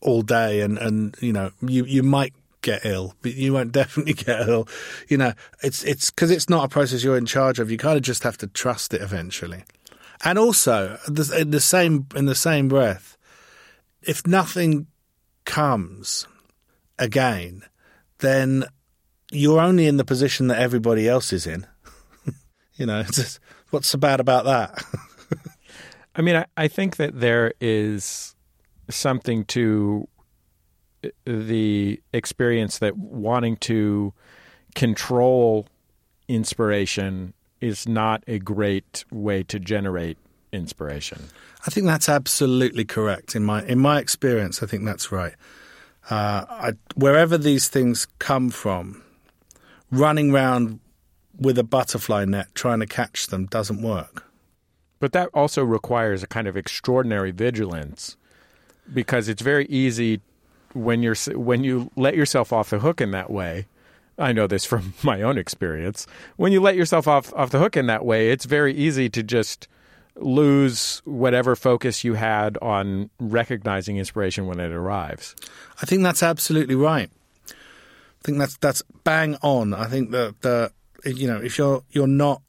all 0.00 0.22
day, 0.22 0.60
and 0.60 0.78
and 0.78 1.16
you 1.20 1.32
know 1.32 1.50
you 1.60 1.84
you 1.84 2.02
might 2.02 2.32
get 2.62 2.84
ill, 2.84 3.14
but 3.22 3.34
you 3.34 3.52
won't 3.52 3.72
definitely 3.80 4.14
get 4.14 4.48
ill. 4.48 4.68
You 5.08 5.18
know, 5.18 5.32
it's 5.62 5.82
it's 5.84 6.10
because 6.10 6.30
it's 6.30 6.48
not 6.48 6.64
a 6.64 6.68
process 6.68 7.04
you're 7.04 7.18
in 7.18 7.26
charge 7.26 7.58
of. 7.58 7.70
You 7.70 7.78
kind 7.78 7.96
of 7.96 8.02
just 8.02 8.22
have 8.22 8.38
to 8.38 8.46
trust 8.46 8.94
it 8.94 9.02
eventually. 9.02 9.64
And 10.24 10.38
also, 10.38 10.98
in 11.08 11.50
the 11.50 11.60
same 11.60 12.06
in 12.14 12.26
the 12.26 12.34
same 12.34 12.68
breath, 12.68 13.16
if 14.02 14.26
nothing 14.26 14.86
comes 15.44 16.26
again, 16.98 17.64
then 18.18 18.64
you're 19.32 19.60
only 19.60 19.86
in 19.86 19.96
the 19.96 20.04
position 20.04 20.46
that 20.48 20.60
everybody 20.60 21.08
else 21.08 21.32
is 21.32 21.46
in. 21.46 21.66
you 22.76 22.86
know, 22.86 23.00
it's 23.00 23.16
just, 23.16 23.40
what's 23.72 23.88
so 23.88 23.98
bad 23.98 24.20
about 24.20 24.44
that? 24.44 24.84
I 26.14 26.22
mean, 26.22 26.36
I, 26.36 26.46
I 26.56 26.68
think 26.68 26.96
that 26.96 27.18
there 27.18 27.54
is 27.60 28.34
something 28.90 29.44
to 29.46 30.08
the 31.24 32.00
experience 32.12 32.78
that 32.78 32.96
wanting 32.96 33.56
to 33.56 34.12
control 34.74 35.66
inspiration 36.28 37.34
is 37.60 37.88
not 37.88 38.22
a 38.26 38.38
great 38.38 39.04
way 39.10 39.42
to 39.44 39.58
generate 39.58 40.18
inspiration. 40.52 41.28
I 41.66 41.70
think 41.70 41.86
that's 41.86 42.08
absolutely 42.08 42.84
correct 42.84 43.34
in 43.34 43.44
my 43.44 43.64
in 43.64 43.78
my 43.78 43.98
experience. 43.98 44.62
I 44.62 44.66
think 44.66 44.84
that's 44.84 45.10
right. 45.10 45.34
Uh, 46.10 46.44
I, 46.48 46.72
wherever 46.96 47.38
these 47.38 47.68
things 47.68 48.08
come 48.18 48.50
from, 48.50 49.02
running 49.90 50.32
around 50.32 50.80
with 51.42 51.58
a 51.58 51.64
butterfly 51.64 52.24
net 52.24 52.48
trying 52.54 52.80
to 52.80 52.86
catch 52.86 53.28
them 53.28 53.46
doesn't 53.46 53.82
work. 53.82 54.24
But 55.00 55.12
that 55.12 55.30
also 55.34 55.64
requires 55.64 56.22
a 56.22 56.26
kind 56.26 56.46
of 56.46 56.56
extraordinary 56.56 57.32
vigilance 57.32 58.16
because 58.92 59.28
it's 59.28 59.42
very 59.42 59.66
easy 59.66 60.20
when 60.74 61.02
you're 61.02 61.16
when 61.34 61.64
you 61.64 61.90
let 61.96 62.16
yourself 62.16 62.52
off 62.52 62.70
the 62.70 62.78
hook 62.78 63.00
in 63.00 63.10
that 63.10 63.30
way. 63.30 63.66
I 64.18 64.32
know 64.32 64.46
this 64.46 64.64
from 64.72 64.94
my 65.02 65.22
own 65.22 65.38
experience. 65.38 66.06
When 66.36 66.52
you 66.52 66.60
let 66.60 66.76
yourself 66.76 67.08
off 67.08 67.32
off 67.34 67.50
the 67.50 67.58
hook 67.58 67.76
in 67.76 67.86
that 67.86 68.04
way, 68.04 68.30
it's 68.30 68.44
very 68.44 68.74
easy 68.74 69.08
to 69.10 69.22
just 69.22 69.68
lose 70.16 71.00
whatever 71.04 71.56
focus 71.56 72.04
you 72.04 72.14
had 72.14 72.58
on 72.60 73.08
recognizing 73.18 73.96
inspiration 73.96 74.46
when 74.46 74.60
it 74.60 74.70
arrives. 74.70 75.34
I 75.80 75.86
think 75.86 76.02
that's 76.02 76.22
absolutely 76.22 76.74
right. 76.74 77.10
I 77.50 78.22
think 78.22 78.38
that's 78.38 78.56
that's 78.58 78.82
bang 79.04 79.36
on. 79.42 79.74
I 79.74 79.86
think 79.86 80.10
that 80.12 80.42
the 80.42 80.70
you 81.04 81.26
know 81.26 81.38
if 81.38 81.58
you're 81.58 81.82
you're 81.90 82.06
not 82.06 82.42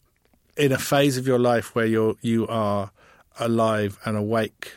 in 0.58 0.72
a 0.72 0.78
phase 0.78 1.18
of 1.18 1.28
your 1.28 1.40
life 1.40 1.76
where 1.76 1.86
you're 1.86 2.16
you 2.22 2.48
are 2.48 2.92
alive 3.40 3.98
and 4.06 4.16
awake 4.16 4.76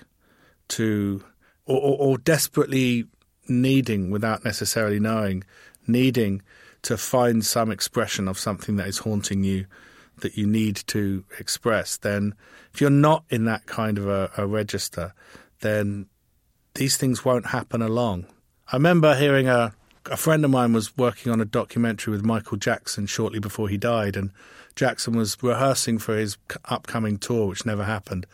to 0.69 1.23
or, 1.67 1.77
or, 1.77 1.97
or 1.99 2.19
desperately 2.19 3.07
needing 3.49 4.11
without 4.11 4.45
necessarily 4.45 4.99
knowing 4.99 5.45
needing 5.87 6.43
to 6.83 6.97
find 6.97 7.45
some 7.45 7.71
expression 7.71 8.29
of 8.29 8.39
something 8.39 8.77
that 8.77 8.87
is 8.87 8.99
haunting 8.99 9.45
you 9.45 9.67
that 10.19 10.37
you 10.37 10.47
need 10.47 10.77
to 10.87 11.25
express 11.39 11.97
then 11.99 12.35
if 12.73 12.81
you're 12.81 12.91
not 12.91 13.25
in 13.29 13.45
that 13.45 13.67
kind 13.67 13.99
of 13.99 14.09
a, 14.09 14.31
a 14.39 14.47
register 14.47 15.13
then 15.61 16.07
these 16.77 16.97
things 16.97 17.25
won't 17.25 17.47
happen 17.47 17.83
along. 17.83 18.27
I 18.71 18.77
remember 18.77 19.15
hearing 19.15 19.49
a 19.49 19.75
a 20.11 20.17
friend 20.17 20.45
of 20.45 20.51
mine 20.51 20.73
was 20.73 20.97
working 20.97 21.33
on 21.33 21.41
a 21.41 21.45
documentary 21.45 22.13
with 22.13 22.25
Michael 22.25 22.57
Jackson 22.57 23.07
shortly 23.07 23.39
before 23.39 23.69
he 23.69 23.77
died, 23.77 24.17
and 24.17 24.31
Jackson 24.75 25.17
was 25.17 25.37
rehearsing 25.43 25.99
for 25.99 26.17
his 26.17 26.37
upcoming 26.67 27.19
tour, 27.19 27.49
which 27.49 27.67
never 27.67 27.85
happened, 27.85 28.27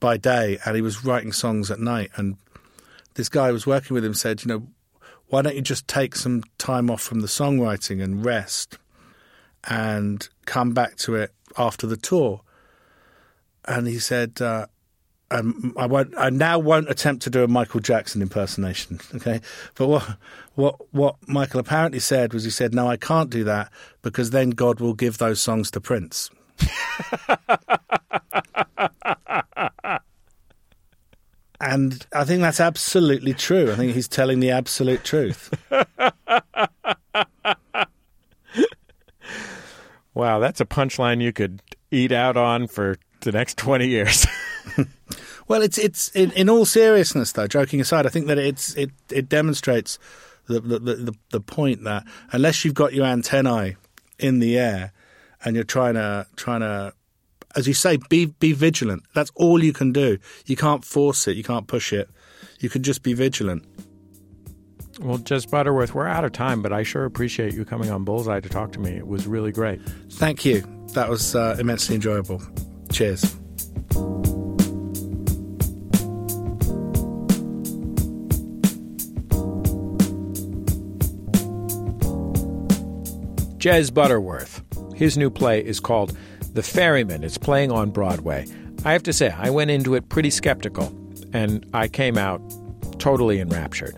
by 0.00 0.16
day, 0.16 0.58
and 0.64 0.76
he 0.76 0.82
was 0.82 1.04
writing 1.04 1.32
songs 1.32 1.70
at 1.70 1.80
night. 1.80 2.10
And 2.16 2.36
this 3.14 3.28
guy 3.28 3.48
who 3.48 3.52
was 3.52 3.66
working 3.66 3.94
with 3.94 4.04
him 4.04 4.14
said, 4.14 4.44
you 4.44 4.48
know, 4.48 4.66
why 5.28 5.42
don't 5.42 5.56
you 5.56 5.62
just 5.62 5.88
take 5.88 6.14
some 6.14 6.42
time 6.58 6.90
off 6.90 7.02
from 7.02 7.20
the 7.20 7.26
songwriting 7.26 8.02
and 8.02 8.24
rest, 8.24 8.78
and 9.68 10.28
come 10.44 10.72
back 10.72 10.96
to 10.96 11.14
it 11.16 11.32
after 11.58 11.86
the 11.86 11.96
tour? 11.96 12.40
And 13.64 13.86
he 13.86 13.98
said, 13.98 14.40
uh, 14.40 14.66
um, 15.30 15.74
I 15.76 15.86
won't. 15.86 16.14
I 16.16 16.30
now 16.30 16.58
won't 16.58 16.88
attempt 16.88 17.22
to 17.24 17.30
do 17.30 17.42
a 17.42 17.48
Michael 17.48 17.80
Jackson 17.80 18.22
impersonation. 18.22 19.00
Okay, 19.14 19.40
but 19.74 19.88
what 19.88 20.16
what 20.54 20.76
what 20.92 21.16
Michael 21.26 21.60
apparently 21.60 22.00
said 22.00 22.32
was 22.32 22.44
he 22.44 22.50
said, 22.50 22.74
"No, 22.74 22.88
I 22.88 22.96
can't 22.96 23.30
do 23.30 23.44
that 23.44 23.72
because 24.02 24.30
then 24.30 24.50
God 24.50 24.80
will 24.80 24.94
give 24.94 25.18
those 25.18 25.40
songs 25.40 25.70
to 25.72 25.80
Prince." 25.80 26.30
and 31.60 32.06
I 32.12 32.24
think 32.24 32.40
that's 32.40 32.60
absolutely 32.60 33.34
true. 33.34 33.72
I 33.72 33.74
think 33.74 33.94
he's 33.94 34.08
telling 34.08 34.40
the 34.40 34.50
absolute 34.50 35.04
truth. 35.04 35.52
Wow, 40.16 40.38
that's 40.38 40.62
a 40.62 40.64
punchline 40.64 41.20
you 41.20 41.30
could 41.30 41.60
eat 41.90 42.10
out 42.10 42.38
on 42.38 42.68
for 42.68 42.96
the 43.20 43.32
next 43.32 43.58
20 43.58 43.86
years. 43.86 44.26
Well, 45.48 45.62
it's 45.62 45.78
it's 45.78 46.08
in, 46.10 46.32
in 46.32 46.50
all 46.50 46.64
seriousness, 46.64 47.32
though. 47.32 47.46
Joking 47.46 47.80
aside, 47.80 48.06
I 48.06 48.08
think 48.08 48.26
that 48.26 48.38
it's 48.38 48.74
it 48.74 48.90
it 49.10 49.28
demonstrates 49.28 49.98
the 50.46 50.60
the, 50.60 50.78
the 50.78 51.14
the 51.30 51.40
point 51.40 51.84
that 51.84 52.04
unless 52.32 52.64
you've 52.64 52.74
got 52.74 52.92
your 52.92 53.06
antennae 53.06 53.76
in 54.18 54.40
the 54.40 54.58
air 54.58 54.92
and 55.44 55.54
you're 55.54 55.64
trying 55.64 55.94
to 55.94 56.26
trying 56.36 56.60
to, 56.60 56.92
as 57.54 57.68
you 57.68 57.74
say, 57.74 57.98
be 58.08 58.26
be 58.26 58.52
vigilant. 58.52 59.04
That's 59.14 59.30
all 59.36 59.62
you 59.62 59.72
can 59.72 59.92
do. 59.92 60.18
You 60.46 60.56
can't 60.56 60.84
force 60.84 61.28
it. 61.28 61.36
You 61.36 61.44
can't 61.44 61.68
push 61.68 61.92
it. 61.92 62.08
You 62.58 62.68
can 62.68 62.82
just 62.82 63.02
be 63.02 63.12
vigilant. 63.12 63.64
Well, 64.98 65.18
Jez 65.18 65.48
Butterworth, 65.48 65.94
we're 65.94 66.06
out 66.06 66.24
of 66.24 66.32
time, 66.32 66.62
but 66.62 66.72
I 66.72 66.82
sure 66.82 67.04
appreciate 67.04 67.52
you 67.52 67.66
coming 67.66 67.90
on 67.90 68.04
Bullseye 68.04 68.40
to 68.40 68.48
talk 68.48 68.72
to 68.72 68.80
me. 68.80 68.92
It 68.92 69.06
was 69.06 69.26
really 69.26 69.52
great. 69.52 69.80
Thank 70.10 70.46
you. 70.46 70.64
That 70.94 71.10
was 71.10 71.36
uh, 71.36 71.56
immensely 71.60 71.96
enjoyable. 71.96 72.40
Cheers. 72.90 73.36
Jez 83.66 83.92
Butterworth. 83.92 84.62
His 84.94 85.18
new 85.18 85.28
play 85.28 85.58
is 85.58 85.80
called 85.80 86.16
The 86.52 86.62
Ferryman. 86.62 87.24
It's 87.24 87.36
playing 87.36 87.72
on 87.72 87.90
Broadway. 87.90 88.46
I 88.84 88.92
have 88.92 89.02
to 89.02 89.12
say, 89.12 89.30
I 89.30 89.50
went 89.50 89.72
into 89.72 89.96
it 89.96 90.08
pretty 90.08 90.30
skeptical, 90.30 90.96
and 91.32 91.66
I 91.74 91.88
came 91.88 92.16
out 92.16 92.40
totally 93.00 93.40
enraptured. 93.40 93.96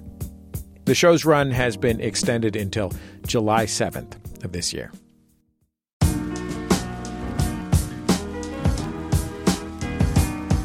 The 0.87 0.95
show's 0.95 1.27
run 1.27 1.51
has 1.51 1.77
been 1.77 2.01
extended 2.01 2.57
until 2.57 2.93
July 3.27 3.67
7th 3.67 4.15
of 4.43 4.53
this 4.53 4.73
year. 4.73 4.91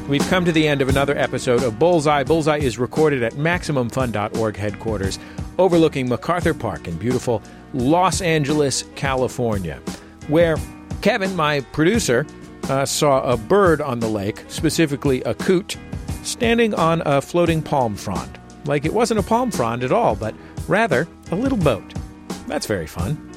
We've 0.07 0.25
come 0.29 0.45
to 0.45 0.53
the 0.53 0.65
end 0.65 0.81
of 0.81 0.87
another 0.87 1.17
episode 1.17 1.61
of 1.63 1.77
Bullseye. 1.77 2.23
Bullseye 2.23 2.59
is 2.59 2.79
recorded 2.79 3.21
at 3.21 3.33
MaximumFun.org 3.33 4.55
headquarters, 4.55 5.19
overlooking 5.57 6.07
MacArthur 6.07 6.53
Park 6.53 6.87
in 6.87 6.97
beautiful 6.97 7.41
Los 7.73 8.21
Angeles, 8.21 8.83
California, 8.95 9.81
where 10.27 10.57
Kevin, 11.01 11.35
my 11.35 11.61
producer, 11.71 12.25
uh, 12.69 12.85
saw 12.85 13.21
a 13.23 13.37
bird 13.37 13.81
on 13.81 13.99
the 13.99 14.07
lake, 14.07 14.43
specifically 14.47 15.21
a 15.23 15.33
coot, 15.33 15.77
standing 16.23 16.73
on 16.73 17.01
a 17.05 17.21
floating 17.21 17.61
palm 17.61 17.95
frond. 17.95 18.39
Like 18.65 18.85
it 18.85 18.93
wasn't 18.93 19.19
a 19.19 19.23
palm 19.23 19.51
frond 19.51 19.83
at 19.83 19.91
all, 19.91 20.15
but 20.15 20.33
rather 20.67 21.07
a 21.31 21.35
little 21.35 21.57
boat. 21.57 21.93
That's 22.47 22.65
very 22.65 22.87
fun. 22.87 23.29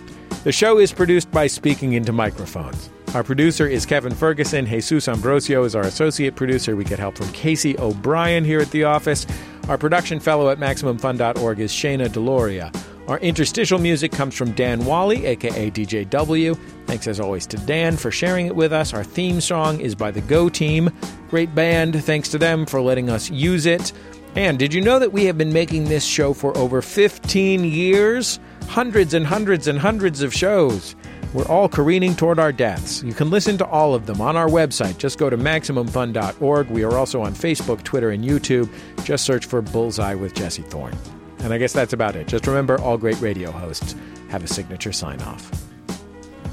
The 0.45 0.53
show 0.53 0.79
is 0.79 0.93
produced 0.93 1.31
by 1.33 1.49
Speaking 1.49 1.95
Into 1.95 2.13
Microphones. 2.13 2.91
Our 3.15 3.25
producer 3.25 3.67
is 3.67 3.87
Kevin 3.87 4.15
Ferguson. 4.15 4.67
Jesus 4.67 5.09
Ambrosio 5.09 5.65
is 5.65 5.75
our 5.75 5.83
associate 5.83 6.37
producer. 6.37 6.77
We 6.77 6.85
get 6.85 6.99
help 6.99 7.17
from 7.17 7.29
Casey 7.33 7.79
O'Brien 7.79 8.45
here 8.45 8.61
at 8.61 8.71
the 8.71 8.85
office. 8.85 9.27
Our 9.69 9.77
production 9.77 10.21
fellow 10.21 10.49
at 10.51 10.59
MaximumFun.org 10.59 11.59
is 11.59 11.73
Shayna 11.73 12.09
Deloria. 12.09 12.73
Our 13.09 13.19
interstitial 13.19 13.81
music 13.81 14.13
comes 14.13 14.37
from 14.37 14.53
Dan 14.53 14.85
Wally, 14.85 15.27
aka 15.27 15.71
DJW. 15.73 16.57
Thanks 16.87 17.09
as 17.09 17.19
always 17.19 17.49
to 17.49 17.57
Dan 17.59 17.97
for 17.97 18.13
sharing 18.13 18.47
it 18.47 18.55
with 18.55 18.73
us. 18.73 18.95
Our 18.95 19.03
theme 19.03 19.41
song 19.41 19.81
is 19.81 19.97
by 19.97 20.13
the 20.13 20.21
Go 20.21 20.49
Team. 20.49 20.91
Great 21.29 21.53
band. 21.53 22.05
Thanks 22.05 22.29
to 22.29 22.39
them 22.39 22.65
for 22.65 22.81
letting 22.81 23.11
us 23.11 23.29
use 23.29 23.67
it. 23.67 23.93
And 24.37 24.57
did 24.57 24.73
you 24.73 24.81
know 24.81 25.01
that 25.01 25.13
we 25.13 25.25
have 25.25 25.37
been 25.37 25.53
making 25.53 25.87
this 25.87 26.05
show 26.05 26.33
for 26.33 26.57
over 26.57 26.81
15 26.81 27.65
years? 27.65 28.39
Hundreds 28.69 29.15
and 29.15 29.27
hundreds 29.27 29.67
and 29.67 29.81
hundreds 29.81 30.23
of 30.23 30.33
shows. 30.33 30.95
We're 31.37 31.49
all 31.49 31.69
careening 31.69 32.17
toward 32.17 32.39
our 32.39 32.51
deaths. 32.51 33.03
You 33.03 33.13
can 33.13 33.29
listen 33.29 33.59
to 33.59 33.67
all 33.67 33.95
of 33.95 34.07
them 34.07 34.23
on 34.23 34.37
our 34.37 34.49
website. 34.49 34.97
Just 34.97 35.19
go 35.19 35.29
to 35.29 35.37
MaximumFun.org. 35.37 36.71
We 36.71 36.83
are 36.83 36.97
also 36.97 37.21
on 37.21 37.35
Facebook, 37.35 37.83
Twitter, 37.83 38.09
and 38.09 38.25
YouTube. 38.25 38.73
Just 39.05 39.27
search 39.27 39.45
for 39.45 39.61
Bullseye 39.61 40.15
with 40.15 40.35
Jesse 40.35 40.63
Thorn. 40.63 40.97
And 41.41 41.53
I 41.53 41.59
guess 41.59 41.75
that's 41.75 41.93
about 41.93 42.17
it. 42.17 42.27
Just 42.27 42.47
remember 42.47 42.81
all 42.81 42.97
great 42.97 43.21
radio 43.21 43.51
hosts 43.51 43.95
have 44.31 44.45
a 44.45 44.47
signature 44.47 44.93
sign 44.93 45.21
off. 45.21 45.51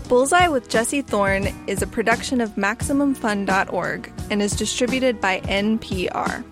Bullseye 0.10 0.50
with 0.50 0.67
Jesse 0.67 1.02
Thorn 1.02 1.48
is 1.65 1.82
a 1.82 1.88
production 1.88 2.41
of 2.41 2.50
MaximumFun.org 2.56 4.12
and 4.30 4.41
is 4.41 4.52
distributed 4.52 5.22
by 5.22 5.39
NPR. 5.39 6.43